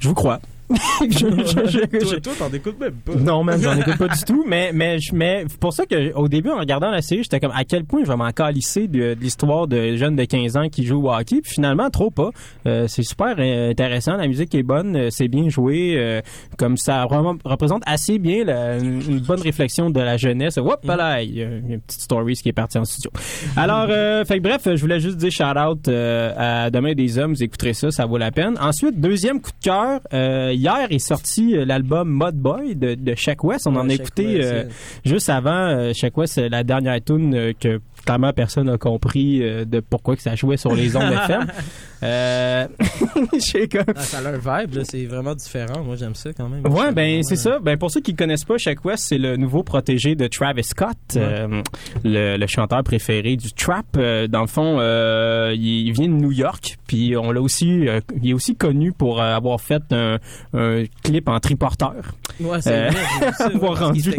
[0.00, 0.40] Je vous crois.
[1.02, 3.14] Je- je- je- Toi, toi, t'en écoutes même pas.
[3.14, 4.44] Non, même, j'en écoute pas du tout.
[4.48, 7.64] Mais, mais, mais pour ça que au début, en regardant la série, j'étais comme à
[7.64, 10.84] quel point je vais m'en calisser de, de l'histoire de jeunes de 15 ans qui
[10.86, 11.40] jouent au hockey?
[11.42, 12.30] Puis finalement, trop pas.
[12.66, 14.16] Euh, c'est super euh, intéressant.
[14.16, 15.94] La musique est bonne, euh, c'est bien joué.
[15.96, 16.20] euh,
[16.56, 20.56] comme ça représente assez bien la- une, bonne réflexion de la jeunesse.
[20.58, 23.10] Hop là, il y a une petite story qui est partie en studio.
[23.56, 27.32] Alors, euh, fait que bref, je voulais juste dire shout out à Demain des hommes.
[27.34, 28.56] Vous écouterez ça, ça vaut la peine.
[28.60, 30.00] Ensuite, deuxième coup de cœur.
[30.12, 33.66] euh, hier est sorti euh, l'album Mod Boy de, de Shaq West.
[33.66, 34.64] On en a Shaq écouté West, euh,
[35.04, 35.68] juste avant.
[35.68, 40.16] Euh, Shaq West, c'est la dernière tune que clairement personne n'a compris euh, de pourquoi
[40.16, 41.46] que ça jouait sur les ondes FM.
[42.00, 42.68] Euh,
[43.72, 45.82] comme- Ah, ça a leur vibe, là, c'est vraiment différent.
[45.82, 46.64] Moi, j'aime ça quand même.
[46.68, 47.58] Ouais, ben c'est ça.
[47.60, 50.96] Ben pour ceux qui connaissent pas, Shaq West, c'est le nouveau protégé de Travis Scott,
[51.16, 51.60] euh,
[52.04, 53.84] le, le chanteur préféré du trap.
[53.96, 57.88] Euh, dans le fond, euh, il, il vient de New York, puis on l'a aussi,
[57.88, 60.18] euh, il est aussi connu pour avoir fait un,
[60.54, 61.94] un clip en triporteur.
[62.38, 64.12] Ouais, c'est Euh, vrai, ça, ouais, avoir rendu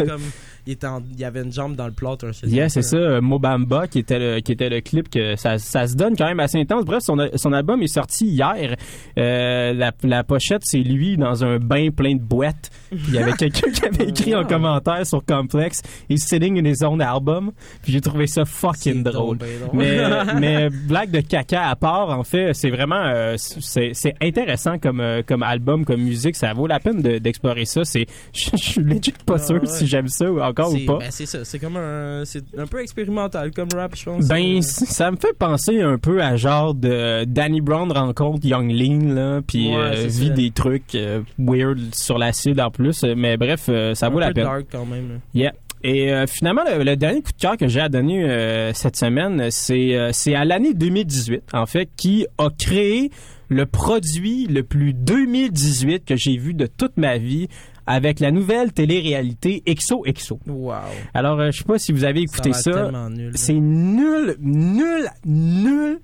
[0.69, 2.27] il, était en- il y avait une jambe dans le plâtre.
[2.43, 5.87] Yeah, c'est ça, euh, Mobamba qui était le qui était le clip que ça, ça
[5.87, 6.85] se donne quand même assez intense.
[6.85, 8.75] Bref, son, son album est sorti hier.
[9.17, 12.69] Euh, la, la pochette c'est lui dans un bain plein de boîtes.
[12.89, 16.69] Puis Il y avait quelqu'un qui avait écrit en commentaire sur Complex "He's sitting in
[16.69, 17.51] his own album."
[17.83, 19.37] Puis j'ai trouvé ça fucking drôle.
[19.73, 19.97] Mais
[20.39, 25.03] mais blague de caca à part en fait, c'est vraiment euh, c'est c'est intéressant comme
[25.27, 27.83] comme album, comme musique, ça vaut la peine de- d'explorer ça.
[27.83, 29.65] C'est je je suis legit pas sûr ouais.
[29.67, 30.97] si j'aime ça ou encore encore ou pas?
[30.99, 34.27] ben, c'est ça, c'est comme un, c'est un peu expérimental comme rap, je pense.
[34.27, 38.71] Ben, c- ça me fait penser un peu à genre de Danny Brown rencontre Young
[38.71, 40.33] Lean, là, puis Ouais, euh, vit ça.
[40.33, 43.03] des trucs euh, weird sur l'acide en plus.
[43.03, 44.43] euh, Mais bref, euh, ça un vaut la peine.
[44.45, 45.09] dark quand même.
[45.09, 45.15] là.
[45.33, 45.53] Yeah.
[45.81, 48.97] Et euh, finalement, le, le dernier coup de cœur que j'ai à donner euh, cette
[48.97, 53.11] semaine, c'est euh, c'est à l'année 2018, en fait, qui a créé
[53.47, 57.47] le produit le plus 2018 que j'ai vu de toute ma vie
[57.85, 60.39] avec la nouvelle télé-réalité EXO EXO.
[60.47, 60.73] Wow.
[61.13, 62.91] Alors, euh, je sais pas si vous avez écouté Ça.
[63.35, 65.99] C'est nul, nul, nul,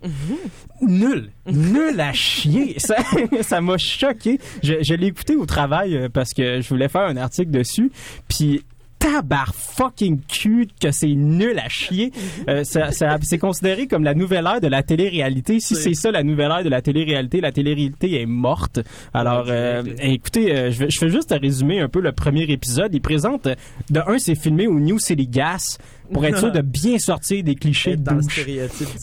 [0.81, 2.75] nul, nul à chier.
[2.79, 2.95] Ça,
[3.41, 4.39] ça m'a choqué.
[4.63, 7.91] Je, je l'ai écouté au travail euh, parce que je voulais faire un article dessus.
[8.27, 8.63] Puis
[9.05, 12.11] tabar fucking cul que c'est nul à chier.
[12.47, 15.59] Euh, ça, ça- c'est considéré comme la nouvelle ère de la télé-réalité.
[15.59, 18.79] Si c'est ça la nouvelle ère de la télé-réalité, la télé-réalité est morte.
[19.13, 22.93] Alors, euh, écoutez, euh, je, vais, je fais juste résumer un peu le premier épisode.
[22.93, 23.55] Il présente, euh,
[23.89, 25.77] de un, c'est filmé au New City Gas
[26.11, 28.45] pour être sûr de bien sortir des clichés de douche.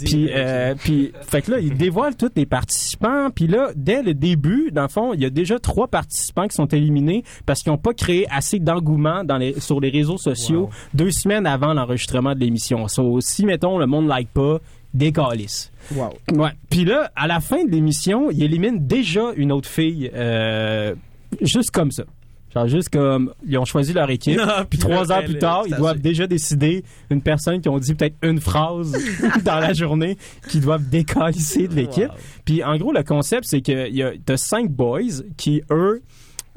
[0.05, 3.31] Puis, euh, puis, fait que là, il dévoile tous les participants.
[3.31, 6.55] Puis là, dès le début, dans le fond, il y a déjà trois participants qui
[6.55, 10.71] sont éliminés parce qu'ils n'ont pas créé assez d'engouement dans les, sur les réseaux sociaux
[10.95, 12.89] deux semaines avant l'enregistrement de l'émission.
[12.89, 14.59] So, si, mettons, le monde like pas.
[15.95, 16.11] Wow.
[16.35, 16.51] Ouais.
[16.69, 20.95] Puis là, à la fin de l'émission, il élimine déjà une autre fille, euh,
[21.41, 22.05] juste comme ça.
[22.55, 24.41] Genre juste comme ils ont choisi leur équipe,
[24.71, 28.17] puis trois heures plus tard, ils doivent déjà décider une personne qui ont dit peut-être
[28.23, 28.93] une phrase
[29.45, 32.11] dans la journée qui doivent décalisser de l'équipe.
[32.45, 36.03] Puis en gros, le concept, c'est que y a t'as cinq boys qui eux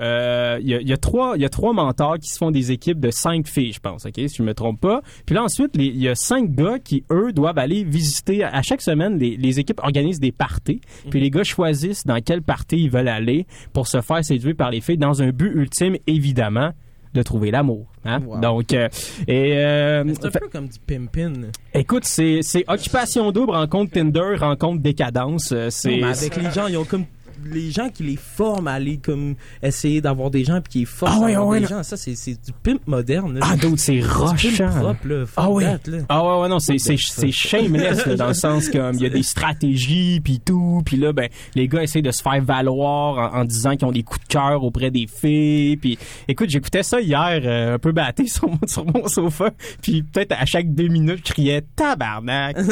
[0.01, 2.51] euh, il y, a, il y a trois y a trois mentors qui se font
[2.51, 4.13] des équipes de cinq filles je pense ok?
[4.15, 5.01] Si je me trompe pas.
[5.25, 8.81] Puis là ensuite il y a cinq gars qui eux doivent aller visiter à chaque
[8.81, 10.81] semaine les, les équipes organisent des parties.
[11.09, 14.71] Puis les gars choisissent dans quelle partie ils veulent aller pour se faire séduire par
[14.71, 16.71] les filles dans un but ultime évidemment
[17.13, 18.19] de trouver l'amour hein?
[18.41, 18.89] donc euh,
[19.25, 21.31] et euh, C'est un peu comme du pimpin.
[21.73, 26.83] écoute c'est occupation double rencontre Tinder rencontre décadence euh, c'est avec les gens, ils ont
[26.83, 27.05] comme
[27.45, 30.85] les gens qui les forment à aller comme essayer d'avoir des gens puis qui les
[30.85, 31.77] forcent Ah ouais, à avoir ouais, des là.
[31.77, 31.83] gens.
[31.83, 33.39] Ça, c'est, c'est du pimp moderne.
[33.39, 33.45] là.
[33.49, 34.69] Ah, d'autres, c'est rochant.
[34.69, 35.25] propre, là.
[35.25, 35.63] Fuck Ah oui.
[35.63, 35.77] là.
[36.09, 39.05] Ah ouais, ouais, non, c'est, c'est, c'est shameless, là, dans le sens comme il y
[39.05, 43.33] a des stratégies puis tout, puis là, ben, les gars essaient de se faire valoir
[43.33, 46.83] en, en disant qu'ils ont des coups de cœur auprès des filles, puis écoute, j'écoutais
[46.83, 50.73] ça hier, euh, un peu batté sur mon, sur mon sofa, puis peut-être à chaque
[50.73, 52.57] deux minutes, je criais «Tabarnak!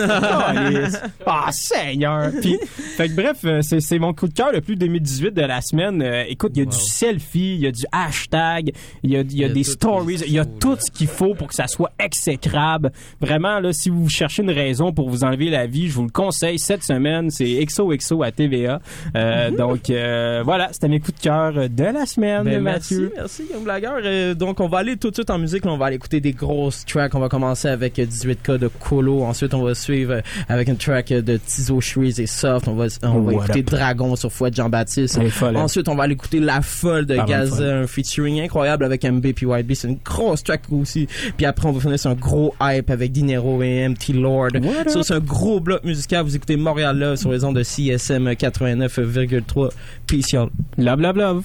[1.26, 2.58] Ah, Seigneur!» Puis,
[2.98, 5.62] fait que bref, euh, c'est, c'est mon coup de cœur le plus 2018 de la
[5.62, 6.02] semaine.
[6.02, 8.72] Euh, écoute, il y a du selfie, il y a du hashtag,
[9.04, 11.36] il y a, il y a des stories, il y a tout ce qu'il faut
[11.36, 12.92] pour que ça soit exécrable.
[13.22, 16.10] Vraiment, là, si vous cherchez une raison pour vous enlever la vie, je vous le
[16.10, 16.60] conseille.
[16.60, 18.82] Cette semaine, c'est XOXO à TVA.
[19.16, 23.12] Euh, Donc, euh, voilà, c'était mes coups de cœur de la semaine, Ben, Mathieu.
[23.16, 24.36] Merci, merci, Young Blagueur.
[24.36, 25.66] Donc, on va aller tout de suite en musique.
[25.66, 27.14] Là, on va aller écouter des grosses tracks.
[27.16, 29.24] On va commencer avec euh, 18K de Colo.
[29.24, 32.68] Ensuite, on va suivre avec une track de Tizo, Shreeze et Soft.
[32.68, 33.66] On va, on va What écouter up?
[33.66, 35.20] Dragon sur Jean-Baptiste.
[35.30, 35.62] Folle, hein?
[35.62, 39.46] Ensuite, on va aller écouter La Folle de Gaza, un featuring incroyable avec MB puis
[39.48, 39.74] YB.
[39.74, 41.08] C'est une grosse track aussi.
[41.38, 44.52] Puis après, on va finir sur un gros hype avec Dinero et MT Lord.
[44.88, 46.24] C'est un gros bloc musical.
[46.24, 49.70] Vous écoutez Montréal Love sur les ondes de CSM 89,3.
[50.08, 50.50] Peace, y'all.
[50.78, 51.44] Love, love, love.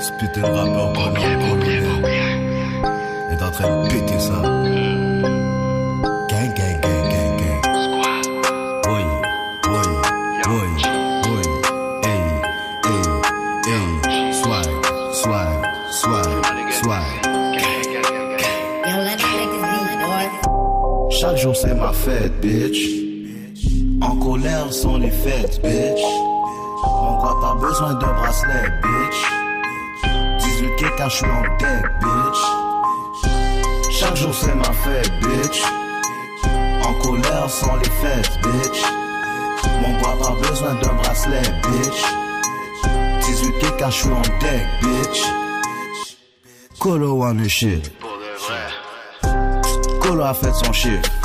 [0.00, 1.84] Spit le rappeur collant colonel
[3.30, 4.63] est en train de péter ça.
[21.64, 22.80] C'est ma fête, bitch.
[24.02, 26.04] En colère sont les fêtes, bitch.
[26.84, 29.20] Mon gars, pas besoin de bracelet, bitch?
[30.38, 32.40] 18 k je suis en deck, bitch.
[33.90, 35.62] Chaque jour c'est ma fête, bitch.
[36.84, 38.80] En colère sont les fêtes, bitch.
[39.80, 42.00] Mon gars, pas besoin de bracelet, bitch?
[43.20, 45.20] 18 k je suis en deck, bitch.
[46.78, 47.90] Colo on the shit.
[50.02, 51.23] Colo a fait son chiffre.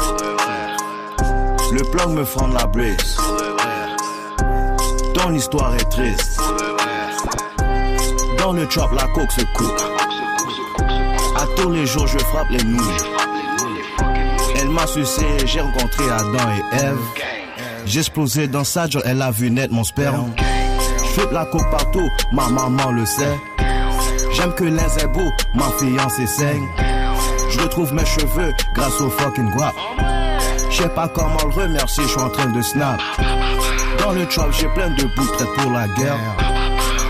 [1.72, 3.17] Le plug me fend la brise.
[5.13, 6.41] Ton histoire est triste.
[8.39, 9.82] Dans le trap, la coke se coupe.
[11.38, 13.03] À tous les jours, je frappe les nouilles.
[14.59, 17.86] Elle m'a sucé, j'ai rencontré Adam et.
[17.86, 20.34] J'ai explosé dans sa joie, elle a vu naître mon sperme.
[21.15, 23.39] Je la coke partout, ma maman le sait.
[24.34, 26.67] J'aime que les ébouts, ma fiancée saigne.
[27.51, 29.76] Je retrouve mes cheveux grâce au fucking guap.
[30.80, 33.01] Je sais pas comment le remercier, je suis en train de snap.
[33.99, 36.17] Dans le trap, j'ai plein de bouts pour la guerre.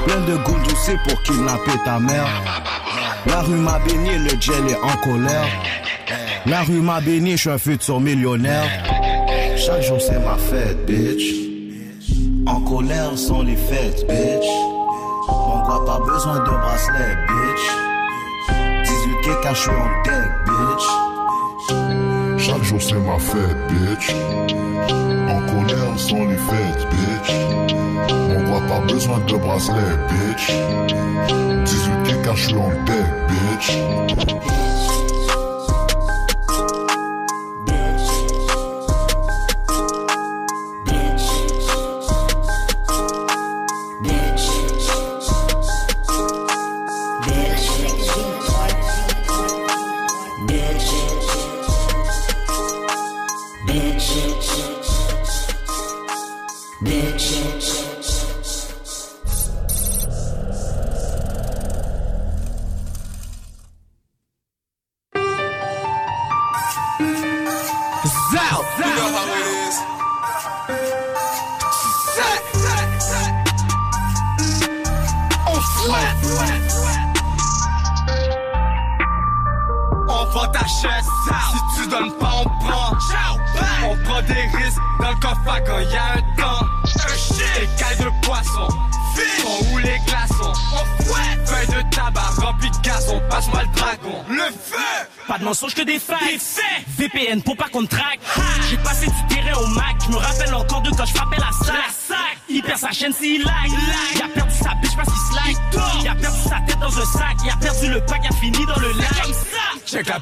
[0.08, 2.26] Plein de goût c'est pour kidnapper ta mère.
[3.28, 5.46] La rue m'a béni, le gel est en colère.
[6.48, 8.66] La rue m'a béni, je suis un futur millionnaire.
[9.56, 11.36] Chaque jour c'est ma fête, bitch.
[12.48, 14.50] En colère sont les fêtes, bitch.
[15.28, 17.66] Mon gars pas besoin de bracelet, bitch.
[18.90, 20.29] 18K quand je suis en bitch.
[22.40, 24.16] Chaque jour c'est ma fête, bitch.
[25.30, 27.34] En colère sont les fêtes, bitch.
[28.10, 30.52] On voit pas besoin de bracelet, bitch.
[31.66, 33.78] 18 quand je suis en deck, bitch.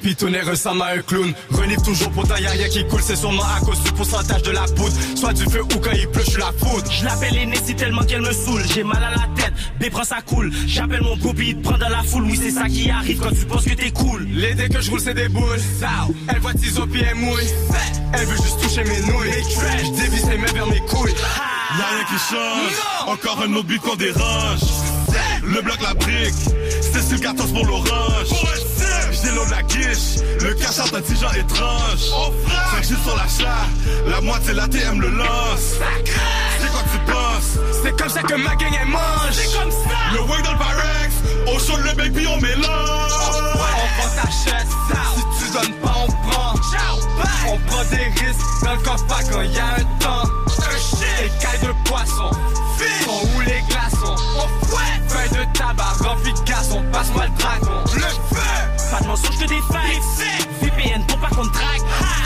[0.07, 1.33] Pitonnée ressemble à un clown.
[1.51, 3.01] Renifle toujours pour y'a rien qui coule.
[3.03, 4.95] C'est sûrement à cause du pourcentage de la poudre.
[5.15, 6.89] Soit du feu ou quand il pleut, je suis la foudre.
[6.89, 8.63] Je l'appelle Nessie tellement qu'elle me saoule.
[8.73, 10.49] J'ai mal à la tête, B prend ça cool.
[10.65, 12.23] J'appelle mon groupe, il te prend dans la foule.
[12.23, 14.25] Oui, c'est ça qui arrive quand tu penses que t'es cool.
[14.31, 15.59] Les dés que je roule, c'est des boules.
[16.29, 17.49] Elle voit Tizo puis elle mouille.
[18.13, 19.43] Elle veut juste toucher mes nouilles.
[19.83, 21.15] Je dévisse ses mains vers mes couilles.
[21.77, 24.61] Y'a rien qui change, encore un autre but qu'on dérange.
[25.43, 26.33] Le bloc, la brique,
[26.81, 28.56] c'est sur 14 pour l'orange.
[29.37, 30.77] L'eau de la quiche, le cash
[31.21, 32.09] genre étrange.
[32.71, 33.67] 5 chiffres sur l'achat,
[34.07, 35.75] la moitié la TM le lance.
[36.59, 37.59] C'est quoi que tu penses?
[37.83, 39.33] C'est comme ça que ma gang elle mange.
[39.33, 39.77] C'est comme ça.
[40.13, 41.13] Le wing dans le Pyrex,
[41.45, 42.65] on chaud le puis on mélange.
[42.65, 44.71] On prend ta chaise,
[45.15, 46.55] si tu donnes pas, on prend.
[47.47, 50.29] On prend des risques dans le coffre quand y a un temps.
[51.23, 52.31] Écailles de poisson,
[53.05, 54.15] font où les glaçons.
[54.35, 56.83] On fouette, feuille de tabac rempli de gazon.
[56.91, 57.83] Passe-moi le dragon.
[57.93, 58.76] Le feu!
[58.91, 60.47] Pas de mensonges que des faits.
[60.61, 61.81] VPN pour pas qu'on traque.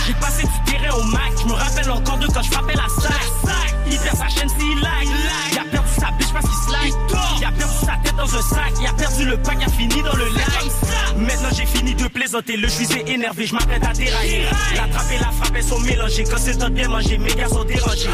[0.06, 1.32] J'ai passé du terrain au Mac.
[1.40, 3.76] Je me rappelle encore de quand je frappais la sac.
[3.90, 5.08] Il perd sa chaîne s'il lag.
[5.52, 6.94] Il a perdu sa biche parce qu'il slack.
[7.40, 8.74] Il a perdu sa tête dans un sac.
[8.80, 11.18] Il a perdu le pack, il a fini dans le lac.
[11.18, 12.58] Maintenant j'ai fini de plaisanter.
[12.58, 14.46] Le juge est énervé, je m'apprête à dérailler.
[14.76, 16.24] L'attraper, la frapper sont mélangés.
[16.30, 18.10] Quand c'est de bien manger, mes gars sont dérangés.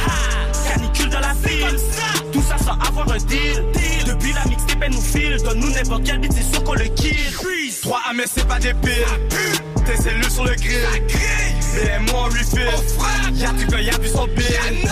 [0.68, 1.78] Canicule dans la ville.
[2.48, 3.66] Ça sans avoir un deal.
[4.06, 5.38] Depuis la mixtape, elle nous file.
[5.44, 7.18] Donne-nous n'importe quel beat, c'est sûr qu'on le kill.
[7.82, 8.94] 3 à mais c'est pas des piles.
[9.86, 10.86] Tes cellules sur le grill.
[11.78, 12.68] Et moi on refill.
[13.36, 14.90] Y'a du gars, y'a vu son bill.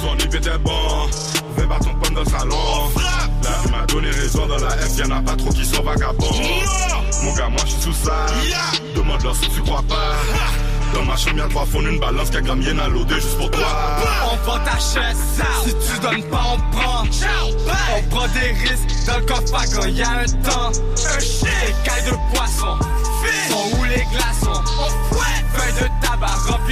[0.00, 1.08] Son IP était bon,
[1.56, 2.90] vais pas ton pomme dans le salon.
[3.42, 6.30] La vie m'a donné raison dans la F, y'en a pas trop qui sont vagabonds.
[7.22, 8.26] Mon gars, moi j'suis sous ça.
[8.94, 10.14] Demande-leur si tu crois pas.
[10.92, 13.50] Dans ma chambre, y'a trois fonds, une balance, qu'un gramme, y'en a l'odé juste pour
[13.50, 13.66] toi.
[14.32, 17.04] On vend ta chaise, si tu donnes pas, on prend.
[17.96, 20.72] On prend des risques dans le coffre à quand y a un temps.
[20.72, 22.78] Écailles de poisson,
[23.48, 24.62] sont où les glaçons?
[24.78, 26.69] On fouette, feuille de tabac rempli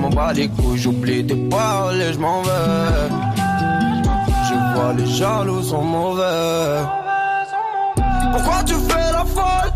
[0.00, 3.08] m'en bats les couilles J'oublie tes paroles et je m'en vais
[4.48, 6.80] Je vois les jaloux sont mauvais
[8.32, 9.70] Pourquoi tu fais la folle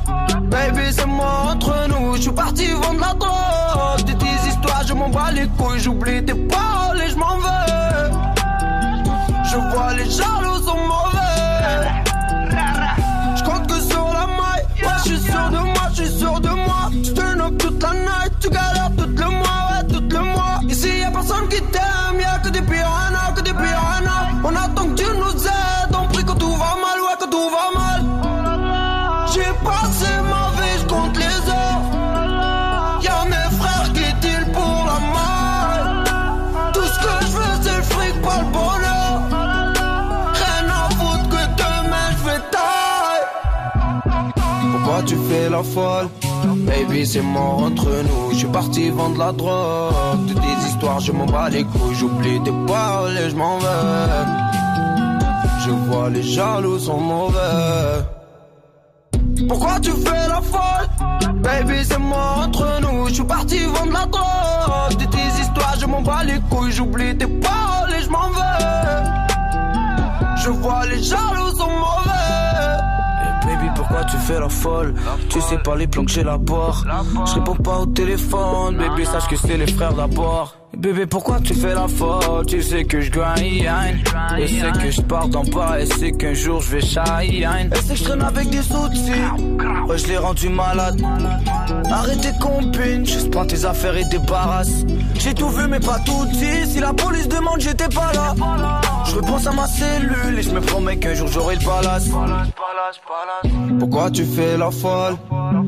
[0.50, 2.14] Baby, c'est moi entre nous.
[2.16, 4.06] Je suis parti vendre la drogue.
[4.06, 5.80] De tes histoires, je m'en bats les couilles.
[5.80, 8.12] J'oublie tes paroles et je m'en vais.
[9.50, 10.43] Je vois les jaloux
[45.62, 48.32] Baby, c'est mort entre nous.
[48.32, 50.26] Je suis parti vendre la drogue.
[50.26, 51.94] De tes histoires, je m'en bats les couilles.
[51.94, 54.24] J'oublie tes paroles et je m'en vais.
[55.64, 58.02] Je vois les jaloux sont mauvais.
[59.48, 60.88] Pourquoi tu fais la folle?
[61.42, 65.86] Baby c'est moi entre nous Je suis parti vendre la drogue De tes histoires je
[65.86, 69.04] m'en bats les couilles J'oublie tes paroles et je m'en vais
[70.42, 72.13] Je vois les jaloux sont mauvais
[74.10, 74.94] Tu fais la folle.
[75.28, 76.72] Tu sais pas les plans que j'ai là-bas
[77.26, 78.76] Je réponds pas au téléphone.
[78.76, 80.56] Baby sache que c'est les frères d'abord.
[80.76, 82.46] Bébé pourquoi tu fais la folle?
[82.46, 83.38] Tu sais que je grind.
[84.38, 87.70] Et c'est que je pars d'en bas Et c'est qu'un jour je vais shine.
[87.72, 89.12] Et c'est que je traîne avec des outils.
[89.88, 91.00] Ouais je l'ai rendu malade.
[91.90, 93.06] Arrête tes compines.
[93.06, 94.84] Juste prends tes affaires et débarrasse.
[95.14, 96.66] J'ai tout vu mais pas tout dit.
[96.66, 98.34] Si la police demande j'étais pas là
[99.06, 102.08] Je repense à ma cellule Et je me promets qu'un jour j'aurai le palace.
[103.78, 105.16] Pourquoi tu fais la folle?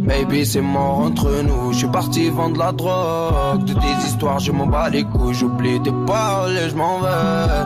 [0.06, 1.72] Baby c'est mort entre nous.
[1.72, 3.64] Je suis parti vendre la drogue.
[3.64, 5.34] De tes histoires je m'en bats les couilles.
[5.34, 7.64] J'oublie tes paroles et je m'en vais.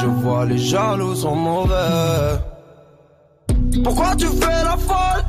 [0.00, 2.38] Je vois les jaloux sont mauvais.
[3.84, 5.22] Pourquoi tu fais la folle?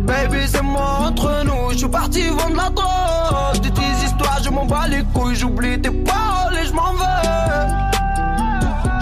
[0.00, 1.70] Baby c'est mort entre nous.
[1.72, 3.62] Je suis parti vendre la drogue.
[3.62, 5.36] De tes histoires je m'en bats les couilles.
[5.36, 7.49] J'oublie tes paroles et je m'en vais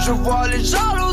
[0.09, 1.13] Je vois les jaloux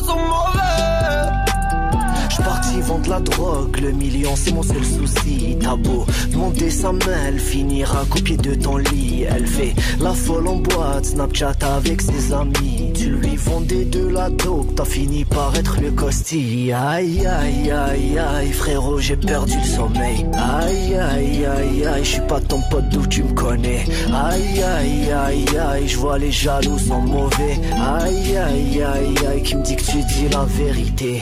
[2.76, 5.58] parti vendre la drogue, le million c'est mon seul souci.
[5.60, 9.26] T'as beau demander sa main, elle finira copier de ton lit.
[9.30, 12.92] Elle fait la folle en boîte, Snapchat avec ses amis.
[12.94, 16.72] Tu lui vendais de la dope, t'as fini par être le costi.
[16.72, 20.26] Aïe aïe aïe aïe, frérot, j'ai perdu le sommeil.
[20.34, 23.86] Aïe aïe aïe aïe, je suis pas ton pote d'où tu me connais.
[24.14, 27.60] Aïe aïe aïe aïe, je vois les jaloux sont mauvais.
[27.74, 31.22] Aïe aïe aïe aïe, qui me dit que tu dis la vérité.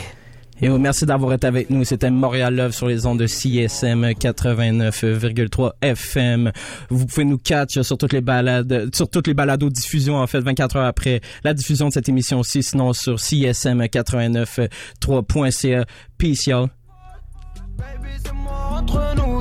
[0.62, 1.84] Et oh, merci d'avoir été avec nous.
[1.84, 6.54] C'était Montréal Love sur les ondes de CSM 89,3 FM.
[6.90, 10.40] Vous pouvez nous catch sur toutes les balades, sur toutes les balados diffusions en fait
[10.40, 15.86] 24 heures après la diffusion de cette émission aussi, sinon sur CSM 89.3.ca.
[16.18, 16.70] Peace y'all.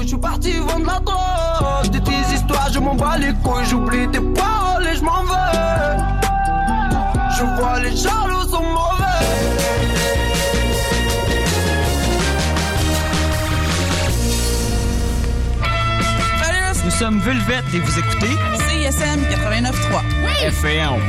[0.01, 3.33] je suis parti vendre drogue tes histoires, je m'en bats les
[3.69, 5.23] J'oublie tes paroles et je m'en
[7.37, 9.01] Je vois les jaloux sont mauvais
[17.03, 18.28] sommes Vulvette et vous écoutez
[18.68, 20.46] CISM 89.3.
[20.46, 21.00] FM.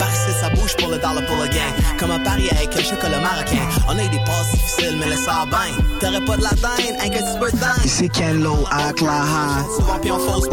[0.00, 1.83] Parce que ça bouge pour le dollar pour le gain.
[1.98, 3.66] Comme un pari avec un chocolat marocain.
[3.88, 5.72] On a eu des passes difficiles, mais le ça bien.
[6.00, 7.84] T'aurais pas de la dinde, un que tu peux dingue.
[7.84, 9.64] Ici Ken Lo à pas.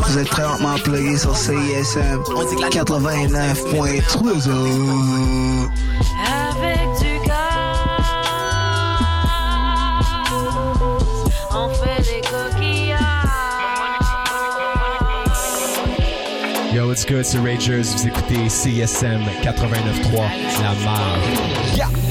[0.07, 2.21] Vous êtes présentement plugué sur CISM
[2.69, 4.01] 89.3.
[16.91, 17.83] what's good, c'est Rangers.
[17.83, 22.10] Vous écoutez CSM 89.3, la marge.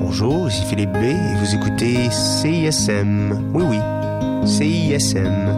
[0.00, 3.52] Bonjour, ici Philippe B et vous écoutez CISM.
[3.54, 3.78] Oui, oui,
[4.44, 5.54] CISM.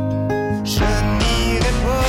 [0.64, 2.04] Je n'irai pas.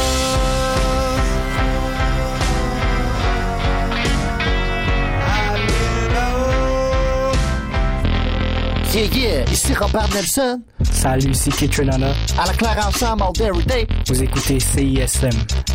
[8.93, 10.61] Yeah, yeah, ici Robert Nelson.
[10.91, 12.13] Salut, c'est Kitrenana.
[12.37, 13.87] À la claire ensemble, all day, every day.
[14.07, 15.29] Vous écoutez CISM.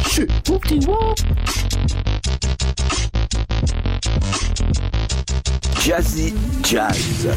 [0.07, 1.19] Chut, whoopty whoop.
[5.85, 6.33] Jazzy
[6.63, 7.29] Jazz.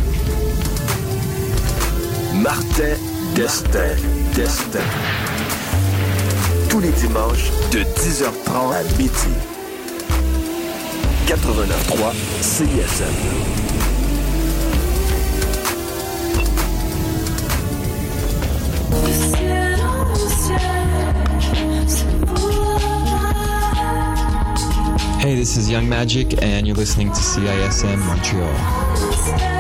[2.34, 2.96] Martin
[3.36, 3.98] Destin.
[4.36, 4.80] Destin.
[6.70, 9.12] Tous les dimanches de 10h30 à midi.
[11.28, 13.57] 89.3 CISM.
[25.28, 29.57] Hey, this is Young Magic, and you're listening to CISM Montreal.